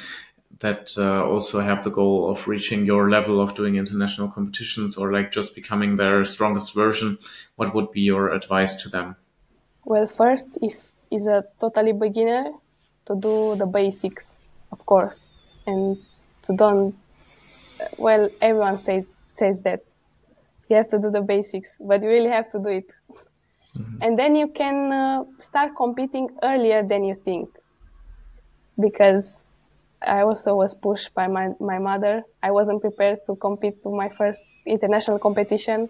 that 0.59 0.93
uh, 0.97 1.25
also 1.25 1.59
have 1.59 1.83
the 1.83 1.89
goal 1.89 2.31
of 2.31 2.47
reaching 2.47 2.85
your 2.85 3.09
level 3.09 3.41
of 3.41 3.55
doing 3.55 3.75
international 3.75 4.29
competitions 4.29 4.95
or 4.95 5.11
like 5.11 5.31
just 5.31 5.53
becoming 5.53 5.97
their 5.97 6.23
strongest 6.23 6.73
version, 6.73 7.17
what 7.57 7.75
would 7.75 7.91
be 7.91 8.01
your 8.01 8.29
advice 8.29 8.81
to 8.83 8.89
them? 8.89 9.15
Well, 9.83 10.07
first, 10.07 10.57
if 10.61 10.87
is 11.11 11.27
a 11.27 11.43
totally 11.59 11.91
beginner, 11.91 12.53
to 13.05 13.15
do 13.15 13.55
the 13.55 13.65
basics, 13.65 14.39
of 14.71 14.85
course, 14.85 15.29
and 15.65 15.97
to 16.43 16.55
don't. 16.55 16.95
Well, 17.97 18.29
everyone 18.41 18.77
says 18.77 19.05
says 19.21 19.59
that 19.61 19.81
you 20.69 20.75
have 20.75 20.89
to 20.89 20.99
do 20.99 21.09
the 21.09 21.21
basics, 21.21 21.77
but 21.79 22.03
you 22.03 22.09
really 22.09 22.29
have 22.29 22.49
to 22.49 22.59
do 22.59 22.69
it, 22.69 22.93
mm-hmm. 23.75 23.97
and 24.01 24.17
then 24.17 24.35
you 24.35 24.47
can 24.47 24.91
uh, 24.91 25.23
start 25.39 25.75
competing 25.75 26.29
earlier 26.43 26.83
than 26.83 27.03
you 27.03 27.15
think, 27.15 27.49
because 28.79 29.45
I 30.01 30.21
also 30.21 30.55
was 30.55 30.75
pushed 30.75 31.13
by 31.13 31.27
my 31.27 31.49
my 31.59 31.79
mother. 31.79 32.23
I 32.41 32.51
wasn't 32.51 32.81
prepared 32.81 33.25
to 33.25 33.35
compete 33.35 33.81
to 33.83 33.89
my 33.89 34.09
first 34.09 34.43
international 34.65 35.19
competition, 35.19 35.89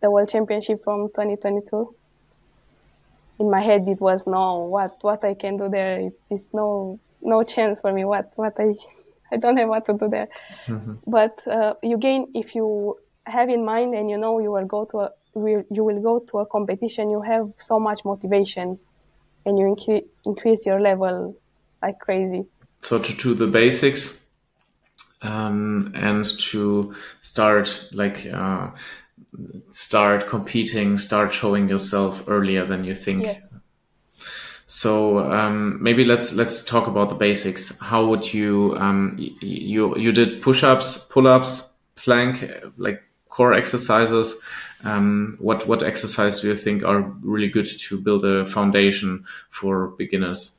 the 0.00 0.10
World 0.10 0.28
Championship 0.28 0.84
from 0.84 1.08
2022 1.08 1.94
in 3.38 3.50
my 3.50 3.62
head 3.62 3.88
it 3.88 4.00
was 4.00 4.26
no 4.26 4.64
what 4.64 4.92
what 5.02 5.24
I 5.24 5.34
can 5.34 5.56
do 5.56 5.68
there 5.68 6.00
it 6.00 6.20
is 6.30 6.48
no 6.52 7.00
no 7.24 7.42
chance 7.42 7.80
for 7.80 7.92
me. 7.92 8.04
What 8.04 8.32
what 8.36 8.54
I 8.58 8.74
I 9.32 9.38
don't 9.38 9.56
have 9.56 9.68
what 9.68 9.86
to 9.86 9.94
do 9.94 10.08
there. 10.08 10.28
Mm-hmm. 10.68 10.94
but 11.06 11.46
uh, 11.48 11.74
you 11.82 11.98
gain 11.98 12.30
if 12.34 12.54
you 12.54 12.96
have 13.26 13.48
in 13.48 13.64
mind 13.64 13.94
and 13.94 14.10
you 14.10 14.18
know 14.18 14.38
you 14.38 14.52
will 14.52 14.66
go 14.66 14.84
to 14.84 14.98
a 14.98 15.10
you 15.34 15.82
will 15.82 16.00
go 16.00 16.20
to 16.20 16.38
a 16.38 16.46
competition 16.46 17.10
you 17.10 17.20
have 17.20 17.48
so 17.56 17.80
much 17.80 18.04
motivation 18.04 18.78
and 19.44 19.58
you 19.58 19.64
incre- 19.64 20.04
increase 20.24 20.64
your 20.64 20.80
level 20.80 21.36
like 21.82 21.98
crazy. 21.98 22.44
So 22.82 22.98
to 22.98 23.12
do 23.14 23.34
the 23.34 23.46
basics 23.46 24.24
um, 25.22 25.92
and 25.94 26.24
to 26.50 26.94
start 27.22 27.88
like 27.92 28.26
uh, 28.26 28.70
start 29.70 30.28
competing, 30.28 30.98
start 30.98 31.32
showing 31.32 31.68
yourself 31.68 32.24
earlier 32.28 32.64
than 32.64 32.84
you 32.84 32.94
think. 32.94 33.22
Yes. 33.22 33.58
So 34.66 35.18
um, 35.30 35.82
maybe 35.82 36.04
let's 36.04 36.34
let's 36.34 36.64
talk 36.64 36.86
about 36.86 37.08
the 37.08 37.14
basics. 37.14 37.78
How 37.78 38.06
would 38.06 38.32
you 38.32 38.76
um, 38.78 39.16
you 39.40 39.96
you 39.96 40.12
did 40.12 40.42
push-ups, 40.42 41.04
pull-ups, 41.10 41.68
plank, 41.96 42.50
like 42.76 43.02
core 43.28 43.52
exercises. 43.52 44.36
Um, 44.84 45.36
what 45.40 45.66
what 45.66 45.82
exercise 45.82 46.40
do 46.40 46.48
you 46.48 46.56
think 46.56 46.82
are 46.84 47.00
really 47.22 47.48
good 47.48 47.66
to 47.66 48.00
build 48.00 48.24
a 48.24 48.46
foundation 48.46 49.24
for 49.50 49.88
beginners? 49.98 50.52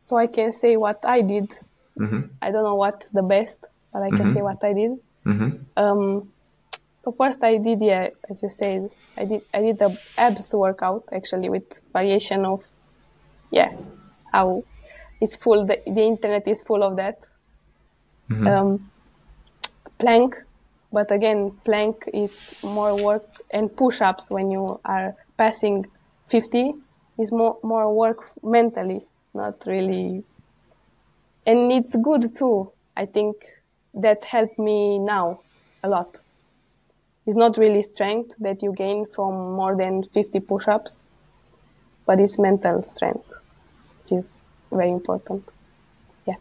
So 0.00 0.16
I 0.16 0.26
can 0.26 0.52
say 0.52 0.76
what 0.76 1.04
I 1.06 1.22
did. 1.22 1.50
Mm-hmm. 1.98 2.22
I 2.40 2.50
don't 2.50 2.64
know 2.64 2.76
what's 2.76 3.10
the 3.10 3.22
best, 3.22 3.64
but 3.92 4.02
I 4.02 4.08
can 4.08 4.18
mm-hmm. 4.18 4.32
say 4.32 4.42
what 4.42 4.64
I 4.64 4.72
did. 4.72 4.98
Mm-hmm. 5.26 5.50
Um, 5.76 6.31
so 7.02 7.10
first 7.10 7.42
I 7.42 7.56
did, 7.56 7.82
yeah, 7.82 8.10
as 8.30 8.42
you 8.44 8.48
said, 8.48 8.88
I 9.16 9.24
did, 9.24 9.42
I 9.52 9.60
did 9.60 9.78
the 9.78 9.98
abs 10.16 10.54
workout 10.54 11.08
actually 11.12 11.48
with 11.50 11.82
variation 11.92 12.44
of, 12.44 12.64
yeah, 13.50 13.72
how 14.32 14.62
it's 15.20 15.34
full, 15.34 15.66
the, 15.66 15.80
the 15.84 16.02
internet 16.02 16.46
is 16.46 16.62
full 16.62 16.84
of 16.84 16.96
that. 16.96 17.18
Mm-hmm. 18.30 18.46
Um, 18.46 18.90
plank, 19.98 20.36
but 20.92 21.10
again, 21.10 21.50
plank 21.64 22.08
is 22.14 22.54
more 22.62 22.94
work 22.94 23.26
and 23.50 23.76
push-ups 23.76 24.30
when 24.30 24.52
you 24.52 24.80
are 24.84 25.16
passing 25.36 25.86
50 26.28 26.74
is 27.18 27.32
more, 27.32 27.58
more 27.64 27.92
work 27.92 28.24
mentally, 28.44 29.04
not 29.34 29.64
really. 29.66 30.22
And 31.46 31.72
it's 31.72 31.96
good 31.96 32.36
too. 32.36 32.70
I 32.96 33.06
think 33.06 33.44
that 33.94 34.24
helped 34.24 34.60
me 34.60 35.00
now 35.00 35.40
a 35.82 35.88
lot. 35.88 36.22
It's 37.26 37.36
not 37.36 37.56
really 37.56 37.82
strength 37.82 38.34
that 38.40 38.62
you 38.62 38.72
gain 38.72 39.06
from 39.06 39.52
more 39.54 39.76
than 39.76 40.02
50 40.04 40.40
push-ups, 40.40 41.06
but 42.06 42.20
it's 42.20 42.38
mental 42.38 42.82
strength, 42.82 43.32
which 43.98 44.18
is 44.18 44.42
very 44.72 44.90
important. 44.90 45.50
Yeah. 46.26 46.36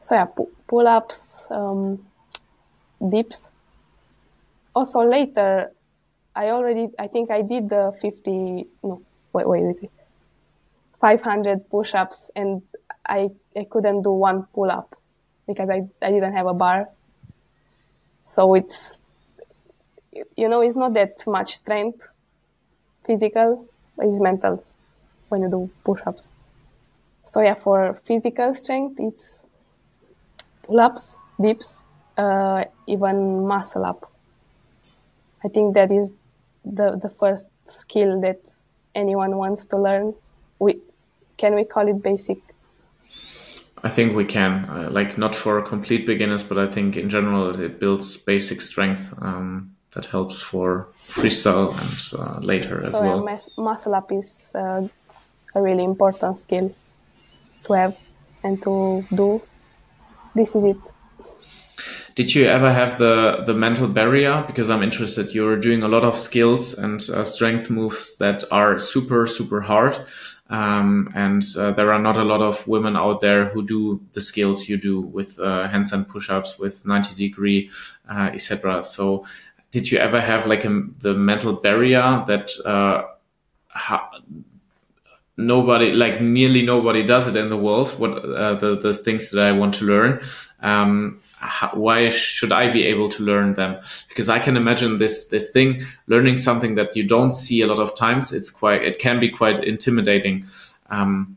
So 0.00 0.14
yeah, 0.14 0.26
pu- 0.26 0.50
pull-ups, 0.68 1.48
um, 1.50 2.04
dips. 3.08 3.50
Also 4.74 5.00
later, 5.00 5.72
I 6.36 6.50
already, 6.50 6.88
I 6.98 7.08
think 7.08 7.30
I 7.32 7.42
did 7.42 7.68
the 7.68 7.92
50, 8.00 8.66
no, 8.84 9.02
wait, 9.32 9.48
wait, 9.48 9.64
wait, 9.64 9.90
500 11.00 11.68
push-ups 11.68 12.30
and 12.36 12.62
I, 13.04 13.30
I 13.56 13.64
couldn't 13.68 14.02
do 14.02 14.12
one 14.12 14.46
pull-up 14.54 14.94
because 15.48 15.68
I, 15.68 15.82
I 16.00 16.10
didn't 16.12 16.34
have 16.34 16.46
a 16.46 16.54
bar. 16.54 16.88
So 18.22 18.54
it's 18.54 19.04
you 20.12 20.48
know, 20.48 20.60
it's 20.60 20.76
not 20.76 20.94
that 20.94 21.26
much 21.26 21.54
strength, 21.54 22.12
physical, 23.04 23.66
it's 23.98 24.20
mental 24.20 24.64
when 25.28 25.42
you 25.42 25.50
do 25.50 25.70
push-ups. 25.84 26.34
So 27.24 27.42
yeah, 27.42 27.54
for 27.54 28.00
physical 28.04 28.54
strength, 28.54 28.98
it's 28.98 29.44
pull-ups, 30.62 31.18
dips, 31.40 31.86
uh, 32.16 32.64
even 32.86 33.46
muscle 33.46 33.84
up. 33.84 34.10
I 35.44 35.48
think 35.48 35.74
that 35.74 35.90
is 35.90 36.10
the 36.64 36.98
the 37.00 37.08
first 37.08 37.48
skill 37.64 38.20
that 38.20 38.48
anyone 38.94 39.36
wants 39.36 39.66
to 39.66 39.78
learn. 39.78 40.14
We 40.58 40.80
can 41.36 41.54
we 41.54 41.64
call 41.64 41.88
it 41.88 42.02
basic? 42.02 42.38
I 43.82 43.88
think 43.88 44.14
we 44.14 44.26
can, 44.26 44.66
uh, 44.68 44.88
like 44.90 45.16
not 45.16 45.34
for 45.34 45.62
complete 45.62 46.06
beginners, 46.06 46.42
but 46.42 46.58
I 46.58 46.66
think 46.66 46.96
in 46.96 47.08
general 47.08 47.58
it 47.58 47.80
builds 47.80 48.18
basic 48.18 48.60
strength. 48.60 49.14
Um, 49.22 49.76
that 49.92 50.06
helps 50.06 50.40
for 50.40 50.88
freestyle 51.08 51.72
and 51.72 52.20
uh, 52.20 52.38
later 52.40 52.82
as 52.82 52.92
so, 52.92 53.02
well. 53.02 53.24
Mas- 53.24 53.50
muscle 53.56 53.94
up 53.94 54.12
is 54.12 54.52
uh, 54.54 54.86
a 55.54 55.62
really 55.62 55.84
important 55.84 56.38
skill 56.38 56.74
to 57.64 57.72
have 57.72 57.98
and 58.42 58.62
to 58.62 59.04
do. 59.14 59.42
This 60.34 60.54
is 60.54 60.64
it. 60.64 60.78
Did 62.14 62.34
you 62.34 62.44
ever 62.46 62.72
have 62.72 62.98
the 62.98 63.44
the 63.46 63.54
mental 63.54 63.88
barrier? 63.88 64.44
Because 64.46 64.68
I'm 64.68 64.82
interested. 64.82 65.32
You're 65.32 65.56
doing 65.56 65.82
a 65.82 65.88
lot 65.88 66.04
of 66.04 66.16
skills 66.16 66.74
and 66.74 67.00
uh, 67.08 67.24
strength 67.24 67.70
moves 67.70 68.16
that 68.18 68.44
are 68.50 68.78
super 68.78 69.26
super 69.26 69.60
hard. 69.60 69.96
Um, 70.50 71.12
and 71.14 71.44
uh, 71.56 71.70
there 71.70 71.92
are 71.92 72.00
not 72.00 72.16
a 72.16 72.24
lot 72.24 72.42
of 72.42 72.66
women 72.66 72.96
out 72.96 73.20
there 73.20 73.50
who 73.50 73.64
do 73.64 74.00
the 74.12 74.20
skills 74.20 74.68
you 74.68 74.76
do 74.76 75.00
with 75.00 75.38
uh, 75.38 75.68
handstand 75.68 76.08
push-ups, 76.08 76.58
with 76.58 76.84
90 76.84 77.14
degree, 77.14 77.70
uh, 78.10 78.30
etc. 78.32 78.82
So 78.82 79.24
did 79.70 79.90
you 79.90 79.98
ever 79.98 80.20
have 80.20 80.46
like 80.46 80.64
a, 80.64 80.82
the 80.98 81.14
mental 81.14 81.52
barrier 81.52 82.24
that 82.26 82.50
uh, 82.66 83.02
nobody, 85.36 85.92
like 85.92 86.20
nearly 86.20 86.62
nobody, 86.62 87.04
does 87.04 87.28
it 87.28 87.36
in 87.36 87.48
the 87.48 87.56
world? 87.56 87.88
What 87.98 88.24
uh, 88.24 88.54
the 88.54 88.76
the 88.76 88.94
things 88.94 89.30
that 89.30 89.46
I 89.46 89.52
want 89.52 89.74
to 89.74 89.84
learn? 89.84 90.20
Um, 90.60 91.20
how, 91.38 91.70
why 91.70 92.10
should 92.10 92.52
I 92.52 92.70
be 92.70 92.86
able 92.86 93.08
to 93.10 93.22
learn 93.22 93.54
them? 93.54 93.80
Because 94.08 94.28
I 94.28 94.38
can 94.38 94.56
imagine 94.56 94.98
this 94.98 95.28
this 95.28 95.50
thing 95.50 95.82
learning 96.06 96.38
something 96.38 96.74
that 96.74 96.96
you 96.96 97.04
don't 97.04 97.32
see 97.32 97.62
a 97.62 97.66
lot 97.66 97.78
of 97.78 97.96
times. 97.96 98.32
It's 98.32 98.50
quite 98.50 98.82
it 98.82 98.98
can 98.98 99.20
be 99.20 99.28
quite 99.28 99.64
intimidating. 99.64 100.46
Um, 100.90 101.36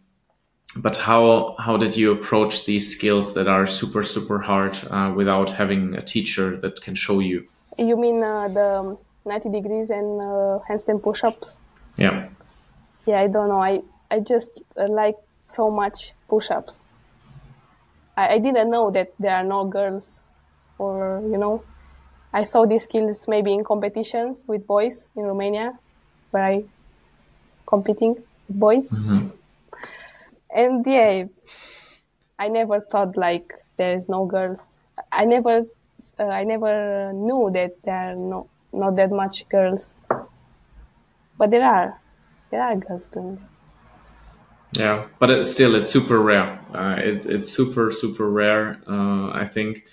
but 0.76 0.96
how 0.96 1.56
how 1.60 1.78
did 1.78 1.96
you 1.96 2.12
approach 2.12 2.66
these 2.66 2.96
skills 2.96 3.36
that 3.36 3.48
are 3.48 3.68
super 3.68 4.02
super 4.02 4.40
hard 4.40 4.76
uh, 4.90 5.14
without 5.16 5.52
having 5.52 5.94
a 5.96 6.02
teacher 6.02 6.58
that 6.58 6.82
can 6.82 6.96
show 6.96 7.20
you? 7.20 7.48
You 7.78 7.98
mean 7.98 8.24
uh, 8.24 8.48
the 8.48 8.98
90 9.26 9.50
degrees 9.50 9.90
and 9.90 10.22
uh, 10.22 10.60
handstand 10.70 11.02
push-ups? 11.02 11.62
Yeah. 11.98 12.30
Yeah, 13.06 13.20
I 13.20 13.28
don't 13.28 13.50
know. 13.50 13.62
I 13.62 13.82
I 14.10 14.20
just 14.20 14.62
uh, 14.78 14.88
like 14.88 15.16
so 15.44 15.70
much 15.70 16.14
push-ups. 16.30 16.88
I, 18.16 18.36
I 18.36 18.38
didn't 18.40 18.70
know 18.70 18.92
that 18.92 19.14
there 19.20 19.36
are 19.36 19.44
no 19.44 19.66
girls, 19.66 20.30
or 20.78 21.22
you 21.24 21.38
know, 21.38 21.64
I 22.32 22.44
saw 22.44 22.66
these 22.66 22.84
skills 22.84 23.28
maybe 23.28 23.54
in 23.54 23.64
competitions 23.64 24.46
with 24.48 24.68
boys 24.68 25.12
in 25.16 25.24
Romania, 25.24 25.78
where 26.32 26.44
I 26.44 26.64
competing 27.66 28.16
with 28.48 28.60
boys. 28.60 28.92
Mm-hmm. 28.92 29.30
and 30.56 30.86
yeah, 30.88 31.26
I 32.40 32.48
never 32.50 32.80
thought 32.82 33.18
like 33.18 33.54
there 33.78 33.96
is 33.96 34.10
no 34.10 34.26
girls. 34.26 34.80
I 35.12 35.26
never, 35.26 35.66
uh, 36.20 36.24
I 36.24 36.44
never 36.44 37.12
knew 37.14 37.50
that 37.54 37.82
there 37.84 38.12
are 38.12 38.16
no 38.16 38.48
not 38.72 38.96
that 38.96 39.12
much 39.12 39.48
girls, 39.50 39.96
but 41.38 41.52
there 41.52 41.66
are, 41.66 42.00
there 42.50 42.64
are 42.64 42.76
girls 42.76 43.08
doing. 43.08 43.40
Yeah, 44.74 45.06
but 45.20 45.30
it's 45.30 45.54
still 45.54 45.76
it's 45.76 45.92
super 45.92 46.20
rare. 46.20 46.60
Uh, 46.74 46.96
it, 46.98 47.26
it's 47.26 47.52
super 47.52 47.92
super 47.92 48.30
rare. 48.30 48.80
Uh, 48.88 49.32
I 49.32 49.46
think. 49.46 49.86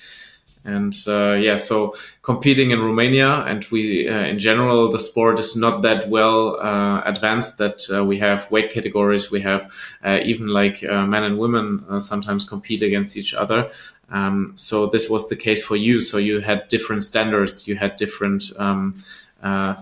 And 0.62 0.94
uh, 1.08 1.32
yeah, 1.40 1.56
so 1.56 1.94
competing 2.20 2.70
in 2.70 2.80
Romania 2.82 3.44
and 3.46 3.64
we, 3.70 4.06
uh, 4.06 4.24
in 4.26 4.38
general, 4.38 4.90
the 4.90 4.98
sport 4.98 5.38
is 5.38 5.56
not 5.56 5.80
that 5.82 6.10
well 6.10 6.60
uh, 6.60 7.00
advanced 7.06 7.56
that 7.56 7.80
we 8.06 8.18
have 8.18 8.50
weight 8.50 8.70
categories. 8.70 9.30
We 9.30 9.40
have 9.40 9.72
even 10.04 10.48
like 10.48 10.82
men 10.82 11.24
and 11.24 11.38
women 11.38 11.98
sometimes 12.00 12.46
compete 12.46 12.82
against 12.82 13.16
each 13.16 13.32
other. 13.32 13.70
Um, 14.10 14.52
so 14.56 14.86
this 14.86 15.08
was 15.08 15.28
the 15.28 15.36
case 15.36 15.64
for 15.64 15.76
you. 15.76 16.00
So 16.00 16.18
you 16.18 16.40
had 16.40 16.68
different 16.68 17.04
standards. 17.04 17.68
You 17.68 17.76
had 17.76 17.96
different 17.96 18.44
um, 18.58 18.94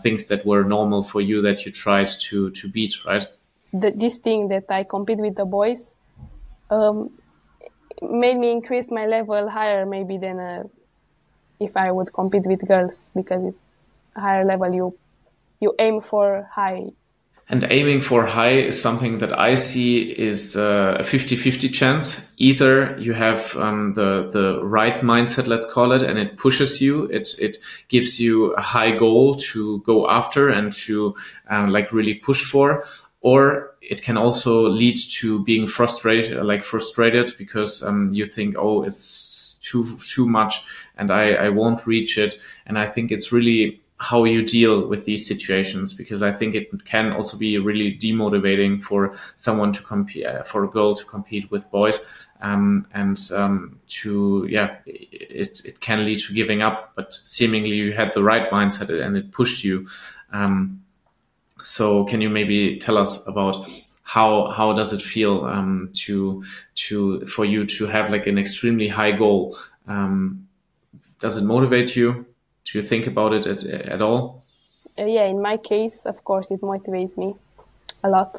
things 0.02 0.26
that 0.26 0.44
were 0.44 0.64
normal 0.64 1.02
for 1.02 1.20
you 1.20 1.42
that 1.42 1.64
you 1.64 1.72
tried 1.72 2.08
to 2.28 2.50
to 2.50 2.68
beat, 2.68 3.04
right? 3.04 3.26
The, 3.72 3.90
this 3.90 4.18
thing 4.18 4.48
that 4.48 4.64
I 4.68 4.84
compete 4.84 5.18
with 5.18 5.36
the 5.36 5.44
boys. 5.44 5.94
Um, 6.70 7.10
made 8.02 8.36
me 8.36 8.52
increase 8.52 8.90
my 8.90 9.06
level 9.06 9.48
higher 9.48 9.84
maybe 9.86 10.18
than 10.18 10.38
uh, 10.38 10.64
if 11.60 11.76
I 11.76 11.90
would 11.90 12.12
compete 12.12 12.46
with 12.46 12.66
girls 12.66 13.10
because 13.14 13.44
it's 13.44 13.60
higher 14.16 14.44
level. 14.44 14.72
You 14.74 14.96
you 15.60 15.74
aim 15.78 16.00
for 16.00 16.48
high. 16.50 16.86
And 17.50 17.66
aiming 17.70 18.02
for 18.02 18.26
high 18.26 18.58
is 18.58 18.80
something 18.80 19.18
that 19.18 19.38
I 19.38 19.54
see 19.54 20.02
is 20.02 20.54
uh, 20.54 20.98
a 21.00 21.02
50-50 21.02 21.72
chance. 21.72 22.30
Either 22.36 22.94
you 22.98 23.14
have 23.14 23.56
um, 23.56 23.94
the 23.94 24.28
the 24.30 24.62
right 24.62 25.00
mindset, 25.00 25.46
let's 25.46 25.64
call 25.72 25.92
it, 25.92 26.02
and 26.02 26.18
it 26.18 26.36
pushes 26.36 26.82
you. 26.82 27.04
It 27.04 27.30
it 27.38 27.56
gives 27.88 28.20
you 28.20 28.52
a 28.52 28.60
high 28.60 28.90
goal 28.90 29.36
to 29.52 29.80
go 29.80 30.10
after 30.10 30.50
and 30.50 30.74
to 30.84 31.14
um, 31.48 31.70
like 31.70 31.90
really 31.90 32.14
push 32.14 32.44
for, 32.44 32.84
or 33.22 33.74
it 33.80 34.02
can 34.02 34.18
also 34.18 34.68
lead 34.68 34.98
to 35.12 35.42
being 35.44 35.66
frustrated, 35.66 36.44
like 36.44 36.62
frustrated 36.62 37.32
because 37.38 37.82
um, 37.82 38.12
you 38.12 38.26
think, 38.26 38.56
oh, 38.58 38.82
it's 38.82 39.58
too 39.62 39.96
too 40.06 40.28
much, 40.28 40.66
and 40.98 41.10
I, 41.10 41.32
I 41.32 41.48
won't 41.48 41.86
reach 41.86 42.18
it. 42.18 42.38
And 42.66 42.78
I 42.78 42.86
think 42.86 43.10
it's 43.10 43.32
really 43.32 43.80
how 44.00 44.24
you 44.24 44.44
deal 44.44 44.86
with 44.86 45.04
these 45.04 45.26
situations 45.26 45.92
because 45.92 46.22
I 46.22 46.30
think 46.30 46.54
it 46.54 46.84
can 46.84 47.12
also 47.12 47.36
be 47.36 47.58
really 47.58 47.96
demotivating 47.98 48.80
for 48.82 49.14
someone 49.36 49.72
to 49.72 49.82
compete, 49.82 50.24
uh, 50.24 50.44
for 50.44 50.64
a 50.64 50.68
girl 50.68 50.94
to 50.94 51.04
compete 51.04 51.50
with 51.50 51.70
boys. 51.70 52.00
Um, 52.40 52.86
and 52.94 53.18
um, 53.34 53.80
to 53.88 54.46
yeah, 54.48 54.76
it 54.86 55.60
it 55.64 55.80
can 55.80 56.04
lead 56.04 56.20
to 56.20 56.34
giving 56.34 56.62
up. 56.62 56.92
But 56.94 57.12
seemingly 57.12 57.74
you 57.74 57.92
had 57.92 58.12
the 58.14 58.22
right 58.22 58.48
mindset 58.50 58.90
and 58.90 59.16
it 59.16 59.32
pushed 59.32 59.64
you. 59.64 59.88
Um, 60.32 60.84
so 61.64 62.04
can 62.04 62.20
you 62.20 62.30
maybe 62.30 62.78
tell 62.78 62.96
us 62.96 63.26
about 63.26 63.68
how 64.04 64.50
how 64.50 64.72
does 64.72 64.92
it 64.92 65.02
feel 65.02 65.44
um, 65.44 65.90
to 66.04 66.44
to 66.86 67.26
for 67.26 67.44
you 67.44 67.66
to 67.66 67.86
have 67.86 68.10
like 68.10 68.28
an 68.28 68.38
extremely 68.38 68.86
high 68.86 69.12
goal? 69.12 69.58
Um, 69.88 70.46
does 71.18 71.36
it 71.36 71.42
motivate 71.42 71.96
you? 71.96 72.26
Do 72.70 72.78
you 72.78 72.82
think 72.82 73.06
about 73.06 73.32
it 73.32 73.46
at, 73.46 73.64
at 73.64 74.02
all? 74.02 74.44
Uh, 74.98 75.06
yeah, 75.06 75.24
in 75.24 75.40
my 75.40 75.56
case, 75.56 76.04
of 76.04 76.22
course, 76.22 76.50
it 76.50 76.60
motivates 76.60 77.16
me 77.16 77.34
a 78.04 78.10
lot 78.10 78.36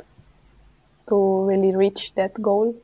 to 1.07 1.45
really 1.45 1.75
reach 1.75 2.13
that 2.13 2.39
goal. 2.39 2.75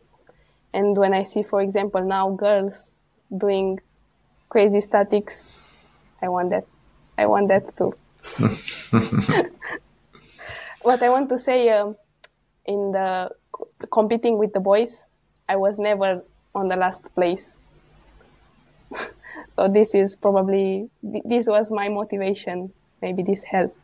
And 0.74 0.98
when 0.98 1.14
I 1.14 1.24
see, 1.24 1.44
for 1.44 1.62
example, 1.62 2.02
now 2.04 2.32
girls 2.32 2.98
doing 3.36 3.80
crazy 4.50 4.82
statics, 4.82 5.54
I 6.22 6.30
want 6.30 6.50
that. 6.50 6.66
I 7.18 7.28
want 7.28 7.50
that 7.50 7.78
too. 7.78 7.94
what 10.82 11.04
I 11.04 11.10
want 11.10 11.30
to 11.30 11.38
say 11.38 11.70
um, 11.70 11.96
in 12.66 12.92
the 12.92 13.30
competing 13.92 14.40
with 14.40 14.52
the 14.54 14.60
boys, 14.60 15.06
I 15.48 15.58
was 15.58 15.78
never 15.78 16.24
on 16.56 16.70
the 16.70 16.76
last 16.76 17.14
place. 17.14 17.62
so 19.56 19.68
this 19.68 19.96
is 19.96 20.16
probably 20.16 20.90
this 21.02 21.48
was 21.48 21.72
my 21.72 21.90
motivation. 21.90 22.72
Maybe 23.02 23.24
this 23.24 23.44
helped. 23.44 23.78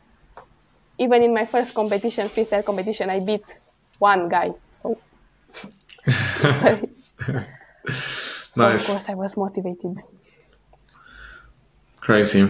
Even 0.98 1.22
in 1.22 1.34
my 1.34 1.46
first 1.46 1.74
competition, 1.74 2.28
freestyle 2.28 2.64
competition, 2.64 3.10
I 3.10 3.20
beat 3.20 3.44
one 3.98 4.28
guy. 4.28 4.52
So, 4.68 4.98
nice. 6.42 6.84
so 8.52 8.68
of 8.68 8.86
course 8.86 9.08
I 9.08 9.14
was 9.14 9.36
motivated. 9.36 9.98
Crazy. 12.00 12.48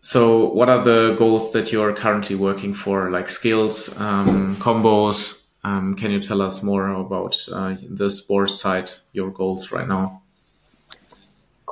So, 0.00 0.48
what 0.48 0.68
are 0.68 0.84
the 0.84 1.14
goals 1.18 1.52
that 1.52 1.72
you 1.72 1.82
are 1.82 1.92
currently 1.94 2.36
working 2.36 2.74
for, 2.74 3.10
like 3.10 3.30
skills, 3.30 3.98
um, 3.98 4.56
combos? 4.56 5.40
Um, 5.62 5.94
can 5.94 6.10
you 6.10 6.20
tell 6.20 6.42
us 6.42 6.62
more 6.62 6.88
about 6.88 7.36
uh, 7.50 7.76
the 7.88 8.10
sports 8.10 8.60
side, 8.60 8.90
your 9.12 9.30
goals 9.30 9.72
right 9.72 9.88
now? 9.88 10.23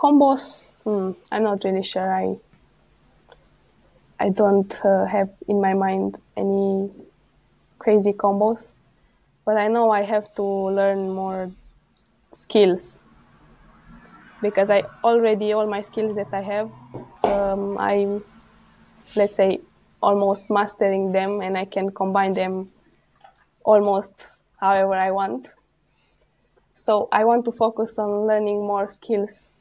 Combos, 0.03 0.73
hmm, 0.85 1.13
I'm 1.31 1.45
not 1.45 1.63
really 1.65 1.83
sure. 1.85 2.13
I 2.13 2.37
I 4.19 4.31
don't 4.31 4.73
uh, 4.85 5.07
have 5.07 5.31
in 5.49 5.61
my 5.61 5.75
mind 5.75 6.19
any 6.37 6.91
crazy 7.79 8.13
combos, 8.13 8.75
but 9.47 9.57
I 9.57 9.69
know 9.69 9.91
I 9.91 10.03
have 10.03 10.35
to 10.35 10.43
learn 10.43 11.15
more 11.15 11.51
skills 12.33 13.09
because 14.41 14.71
I 14.71 14.85
already 15.05 15.53
all 15.53 15.67
my 15.69 15.81
skills 15.83 16.17
that 16.17 16.33
I 16.35 16.43
have 16.43 16.71
um, 17.25 17.79
I'm, 17.79 18.25
let's 19.17 19.37
say, 19.37 19.61
almost 20.03 20.51
mastering 20.51 21.13
them 21.13 21.41
and 21.41 21.57
I 21.57 21.65
can 21.65 21.91
combine 21.91 22.35
them 22.35 22.71
almost 23.65 24.15
however 24.61 24.95
I 24.95 25.13
want. 25.13 25.49
So 26.75 27.09
I 27.13 27.25
want 27.25 27.45
to 27.45 27.53
focus 27.53 27.99
on 27.99 28.27
learning 28.27 28.67
more 28.67 28.89
skills. 28.89 29.52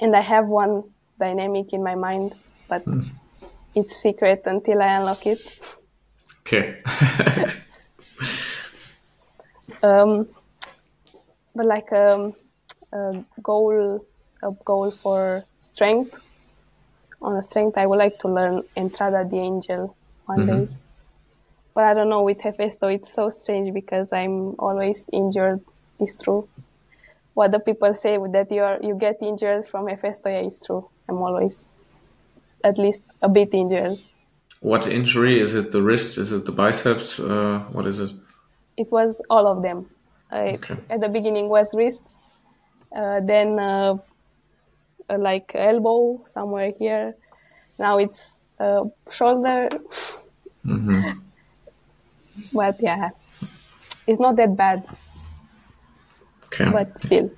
And 0.00 0.14
I 0.14 0.20
have 0.20 0.46
one 0.46 0.84
dynamic 1.18 1.72
in 1.72 1.82
my 1.82 1.94
mind, 1.94 2.34
but 2.68 2.84
mm. 2.84 3.06
it's 3.74 3.96
secret 3.96 4.42
until 4.46 4.82
I 4.82 4.96
unlock 4.96 5.26
it. 5.26 5.58
Okay. 6.40 6.82
um, 9.82 10.28
but 11.54 11.66
like 11.66 11.92
um, 11.92 12.34
a 12.92 13.24
goal 13.42 14.04
a 14.42 14.52
goal 14.64 14.90
for 14.90 15.44
strength. 15.58 16.20
On 17.22 17.34
a 17.36 17.42
strength, 17.42 17.78
I 17.78 17.86
would 17.86 17.98
like 17.98 18.18
to 18.20 18.28
learn 18.28 18.62
Entrada 18.76 19.24
de 19.24 19.36
Angel 19.36 19.96
one 20.26 20.40
mm-hmm. 20.40 20.64
day. 20.66 20.68
But 21.74 21.84
I 21.84 21.94
don't 21.94 22.08
know 22.08 22.22
with 22.22 22.38
Hefesto, 22.38 22.94
it's 22.94 23.12
so 23.12 23.28
strange 23.28 23.72
because 23.72 24.12
I'm 24.12 24.54
always 24.58 25.06
injured. 25.12 25.60
It's 25.98 26.16
true. 26.16 26.48
What 27.36 27.52
the 27.52 27.60
people 27.60 27.92
say 27.92 28.16
that 28.16 28.50
you 28.50 28.62
are 28.62 28.78
you 28.80 28.94
get 28.94 29.16
injured 29.20 29.66
from 29.66 29.86
yeah, 29.90 30.46
it's 30.48 30.58
true. 30.58 30.88
I'm 31.06 31.18
always 31.18 31.70
at 32.64 32.78
least 32.78 33.02
a 33.20 33.28
bit 33.28 33.52
injured. 33.52 33.98
What 34.60 34.86
injury 34.86 35.38
is 35.38 35.54
it? 35.54 35.70
The 35.70 35.82
wrist? 35.82 36.16
Is 36.16 36.32
it 36.32 36.46
the 36.46 36.52
biceps? 36.52 37.20
Uh, 37.20 37.58
what 37.72 37.86
is 37.86 38.00
it? 38.00 38.12
It 38.78 38.90
was 38.90 39.20
all 39.28 39.46
of 39.46 39.60
them. 39.60 39.84
okay. 40.32 40.78
At 40.88 41.02
the 41.02 41.10
beginning 41.10 41.50
was 41.50 41.74
wrist, 41.74 42.04
uh, 42.96 43.20
then 43.20 43.58
uh, 43.58 43.98
uh, 45.10 45.18
like 45.18 45.52
elbow 45.54 46.22
somewhere 46.24 46.72
here. 46.78 47.16
Now 47.78 47.98
it's 47.98 48.48
uh, 48.58 48.84
shoulder. 49.10 49.68
Mm-hmm. 50.64 51.20
but 52.54 52.76
yeah, 52.80 53.10
it's 54.06 54.20
not 54.20 54.36
that 54.36 54.56
bad. 54.56 54.88
Okay. 56.46 56.70
But 56.70 56.98
still. 56.98 57.30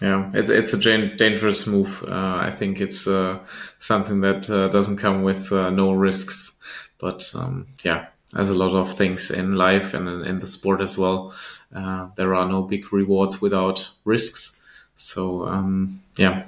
Yeah, 0.00 0.30
it's 0.34 0.50
it's 0.50 0.74
a 0.74 1.16
dangerous 1.16 1.66
move. 1.66 2.04
Uh, 2.06 2.36
I 2.36 2.50
think 2.50 2.80
it's 2.80 3.06
uh, 3.06 3.38
something 3.78 4.20
that 4.20 4.50
uh, 4.50 4.68
doesn't 4.68 4.98
come 4.98 5.22
with 5.22 5.50
uh, 5.52 5.70
no 5.70 5.92
risks. 5.92 6.54
But 6.98 7.30
um, 7.34 7.66
yeah, 7.82 8.06
as 8.36 8.50
a 8.50 8.54
lot 8.54 8.72
of 8.72 8.96
things 8.96 9.30
in 9.30 9.54
life 9.54 9.94
and 9.94 10.08
in, 10.08 10.24
in 10.24 10.40
the 10.40 10.46
sport 10.46 10.80
as 10.80 10.98
well. 10.98 11.34
Uh, 11.74 12.08
there 12.16 12.34
are 12.34 12.48
no 12.48 12.62
big 12.62 12.92
rewards 12.92 13.40
without 13.40 13.90
risks. 14.04 14.60
So 14.96 15.46
um, 15.46 16.00
yeah, 16.16 16.44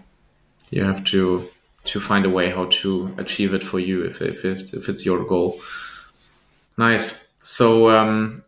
you 0.70 0.84
have 0.84 1.04
to 1.04 1.48
to 1.84 2.00
find 2.00 2.26
a 2.26 2.30
way 2.30 2.50
how 2.50 2.66
to 2.66 3.14
achieve 3.16 3.54
it 3.54 3.62
for 3.62 3.78
you 3.78 4.04
if 4.04 4.20
if 4.20 4.44
if 4.44 4.88
it's 4.88 5.06
your 5.06 5.24
goal. 5.24 5.58
Nice. 6.76 7.28
So 7.42 7.90
um, 7.90 8.42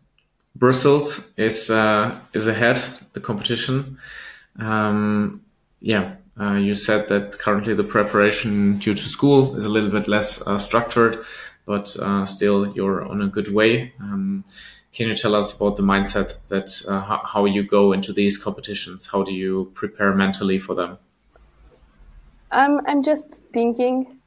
Brussels 0.55 1.31
is 1.37 1.69
uh, 1.69 2.19
is 2.33 2.47
ahead 2.47 2.81
the 3.13 3.19
competition. 3.19 3.97
Um, 4.59 5.41
yeah, 5.79 6.15
uh, 6.39 6.53
you 6.53 6.75
said 6.75 7.07
that 7.07 7.39
currently 7.39 7.73
the 7.73 7.83
preparation 7.83 8.77
due 8.77 8.93
to 8.93 9.09
school 9.09 9.55
is 9.55 9.65
a 9.65 9.69
little 9.69 9.89
bit 9.89 10.07
less 10.07 10.45
uh, 10.45 10.57
structured, 10.57 11.23
but 11.65 11.95
uh, 11.99 12.25
still 12.25 12.73
you're 12.75 13.05
on 13.05 13.21
a 13.21 13.27
good 13.27 13.53
way. 13.53 13.93
Um, 13.99 14.43
can 14.93 15.07
you 15.07 15.15
tell 15.15 15.35
us 15.35 15.55
about 15.55 15.77
the 15.77 15.83
mindset 15.83 16.35
that 16.49 16.69
uh, 16.87 16.99
how, 17.23 17.45
you 17.45 17.63
go 17.63 17.93
into 17.93 18.11
these 18.11 18.37
competitions? 18.37 19.05
How 19.05 19.23
do 19.23 19.31
you 19.31 19.71
prepare 19.73 20.13
mentally 20.13 20.59
for 20.59 20.75
them? 20.75 20.97
I'm 22.51 22.85
I'm 22.85 23.01
just 23.01 23.41
thinking. 23.53 24.17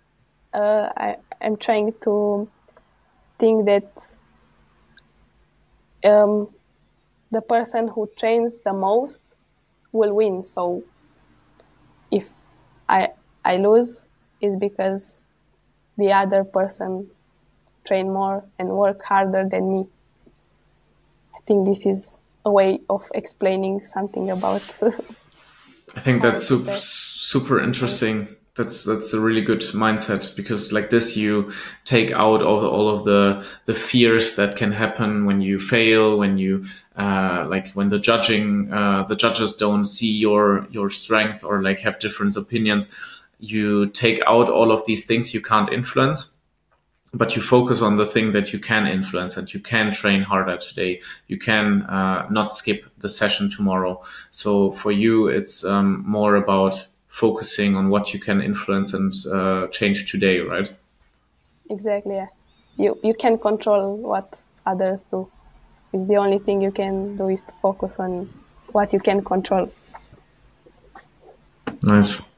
Uh, 0.54 0.88
I 0.96 1.16
I'm 1.42 1.56
trying 1.58 1.92
to 2.04 2.48
think 3.38 3.66
that 3.66 4.13
um, 6.04 6.48
the 7.30 7.40
person 7.40 7.88
who 7.88 8.08
trains 8.16 8.58
the 8.58 8.72
most 8.72 9.24
will 9.92 10.14
win. 10.14 10.44
So 10.44 10.84
if 12.10 12.30
I 12.88 13.10
I 13.44 13.56
lose, 13.56 14.06
is 14.40 14.56
because 14.56 15.26
the 15.96 16.12
other 16.12 16.44
person 16.44 17.10
train 17.84 18.12
more 18.12 18.44
and 18.58 18.68
work 18.68 19.02
harder 19.02 19.48
than 19.48 19.72
me. 19.72 19.86
I 21.34 21.40
think 21.46 21.66
this 21.66 21.86
is 21.86 22.20
a 22.44 22.50
way 22.50 22.80
of 22.88 23.06
explaining 23.14 23.84
something 23.84 24.30
about. 24.30 24.62
I 25.96 26.00
think 26.00 26.22
that's 26.22 26.42
super 26.42 26.76
super 26.76 27.62
interesting 27.62 28.28
that's 28.56 28.84
that's 28.84 29.12
a 29.12 29.20
really 29.20 29.40
good 29.40 29.60
mindset 29.60 30.36
because 30.36 30.72
like 30.72 30.90
this 30.90 31.16
you 31.16 31.52
take 31.84 32.12
out 32.12 32.40
all, 32.40 32.64
all 32.64 32.88
of 32.88 33.04
the 33.04 33.44
the 33.64 33.74
fears 33.74 34.36
that 34.36 34.56
can 34.56 34.70
happen 34.70 35.24
when 35.24 35.40
you 35.40 35.58
fail 35.58 36.16
when 36.18 36.38
you 36.38 36.64
uh, 36.96 37.46
like 37.48 37.72
when 37.72 37.88
the 37.88 37.98
judging 37.98 38.72
uh, 38.72 39.02
the 39.04 39.16
judges 39.16 39.56
don't 39.56 39.84
see 39.84 40.12
your 40.12 40.68
your 40.70 40.88
strength 40.88 41.42
or 41.42 41.62
like 41.62 41.80
have 41.80 41.98
different 41.98 42.36
opinions. 42.36 42.92
You 43.40 43.86
take 43.88 44.22
out 44.26 44.48
all 44.48 44.70
of 44.70 44.86
these 44.86 45.04
things 45.04 45.34
you 45.34 45.40
can't 45.40 45.72
influence 45.72 46.30
but 47.12 47.36
you 47.36 47.42
focus 47.42 47.80
on 47.80 47.96
the 47.96 48.06
thing 48.06 48.32
that 48.32 48.52
you 48.52 48.58
can 48.58 48.88
influence 48.88 49.36
and 49.36 49.52
you 49.54 49.60
can 49.60 49.92
train 49.92 50.22
harder 50.22 50.56
today. 50.56 51.00
You 51.28 51.38
can 51.38 51.82
uh, 51.82 52.26
not 52.28 52.52
skip 52.54 52.84
the 52.98 53.08
session 53.08 53.50
tomorrow. 53.50 54.02
So 54.30 54.72
for 54.72 54.90
you 54.90 55.28
it's 55.28 55.64
um, 55.64 56.04
more 56.06 56.34
about 56.36 56.88
focusing 57.14 57.76
on 57.76 57.90
what 57.90 58.12
you 58.12 58.18
can 58.18 58.42
influence 58.42 58.92
and 58.92 59.12
uh, 59.32 59.68
change 59.68 60.10
today, 60.10 60.40
right? 60.40 60.68
Exactly. 61.70 62.16
Yeah. 62.16 62.26
You 62.76 62.98
you 63.04 63.14
can 63.14 63.38
control 63.38 63.96
what 63.96 64.42
others 64.66 65.04
do. 65.10 65.30
It's 65.92 66.06
the 66.06 66.16
only 66.16 66.38
thing 66.38 66.60
you 66.60 66.72
can 66.72 67.16
do 67.16 67.28
is 67.28 67.44
to 67.44 67.54
focus 67.62 68.00
on 68.00 68.28
what 68.72 68.92
you 68.92 68.98
can 68.98 69.22
control. 69.22 69.70
Nice. 71.82 72.28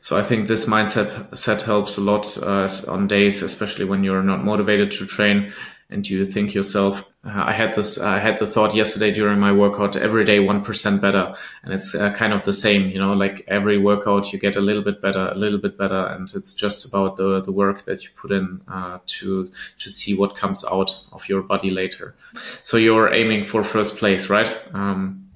So 0.00 0.18
I 0.18 0.22
think 0.22 0.46
this 0.46 0.66
mindset 0.66 1.34
set 1.34 1.62
helps 1.62 1.96
a 1.96 2.02
lot 2.02 2.36
uh, 2.38 2.68
on 2.88 3.08
days, 3.08 3.42
especially 3.42 3.86
when 3.86 4.04
you're 4.04 4.22
not 4.22 4.44
motivated 4.44 4.90
to 4.90 5.06
train 5.06 5.52
and 5.88 6.06
you 6.08 6.26
think 6.26 6.54
yourself, 6.54 7.10
uh, 7.26 7.42
I 7.44 7.52
had 7.52 7.74
this, 7.74 7.98
I 7.98 8.20
had 8.20 8.38
the 8.38 8.46
thought 8.46 8.74
yesterday 8.74 9.10
during 9.10 9.40
my 9.40 9.50
workout, 9.50 9.96
every 9.96 10.24
day 10.24 10.38
1% 10.38 11.00
better. 11.00 11.34
And 11.64 11.74
it's 11.74 11.92
uh, 11.94 12.12
kind 12.12 12.32
of 12.32 12.44
the 12.44 12.52
same, 12.52 12.88
you 12.88 13.00
know, 13.00 13.14
like 13.14 13.44
every 13.48 13.78
workout 13.78 14.32
you 14.32 14.38
get 14.38 14.54
a 14.54 14.60
little 14.60 14.82
bit 14.84 15.02
better, 15.02 15.28
a 15.28 15.34
little 15.34 15.58
bit 15.58 15.76
better. 15.76 16.06
And 16.06 16.30
it's 16.34 16.54
just 16.54 16.86
about 16.86 17.16
the, 17.16 17.40
the 17.40 17.50
work 17.50 17.84
that 17.86 18.04
you 18.04 18.10
put 18.14 18.30
in, 18.30 18.60
uh, 18.68 19.00
to, 19.06 19.50
to 19.78 19.90
see 19.90 20.14
what 20.14 20.36
comes 20.36 20.64
out 20.64 21.04
of 21.10 21.28
your 21.28 21.42
body 21.42 21.70
later. 21.70 22.14
So 22.62 22.76
you're 22.76 23.12
aiming 23.12 23.44
for 23.44 23.64
first 23.64 23.96
place, 23.96 24.30
right? 24.30 24.68
Um, 24.72 25.28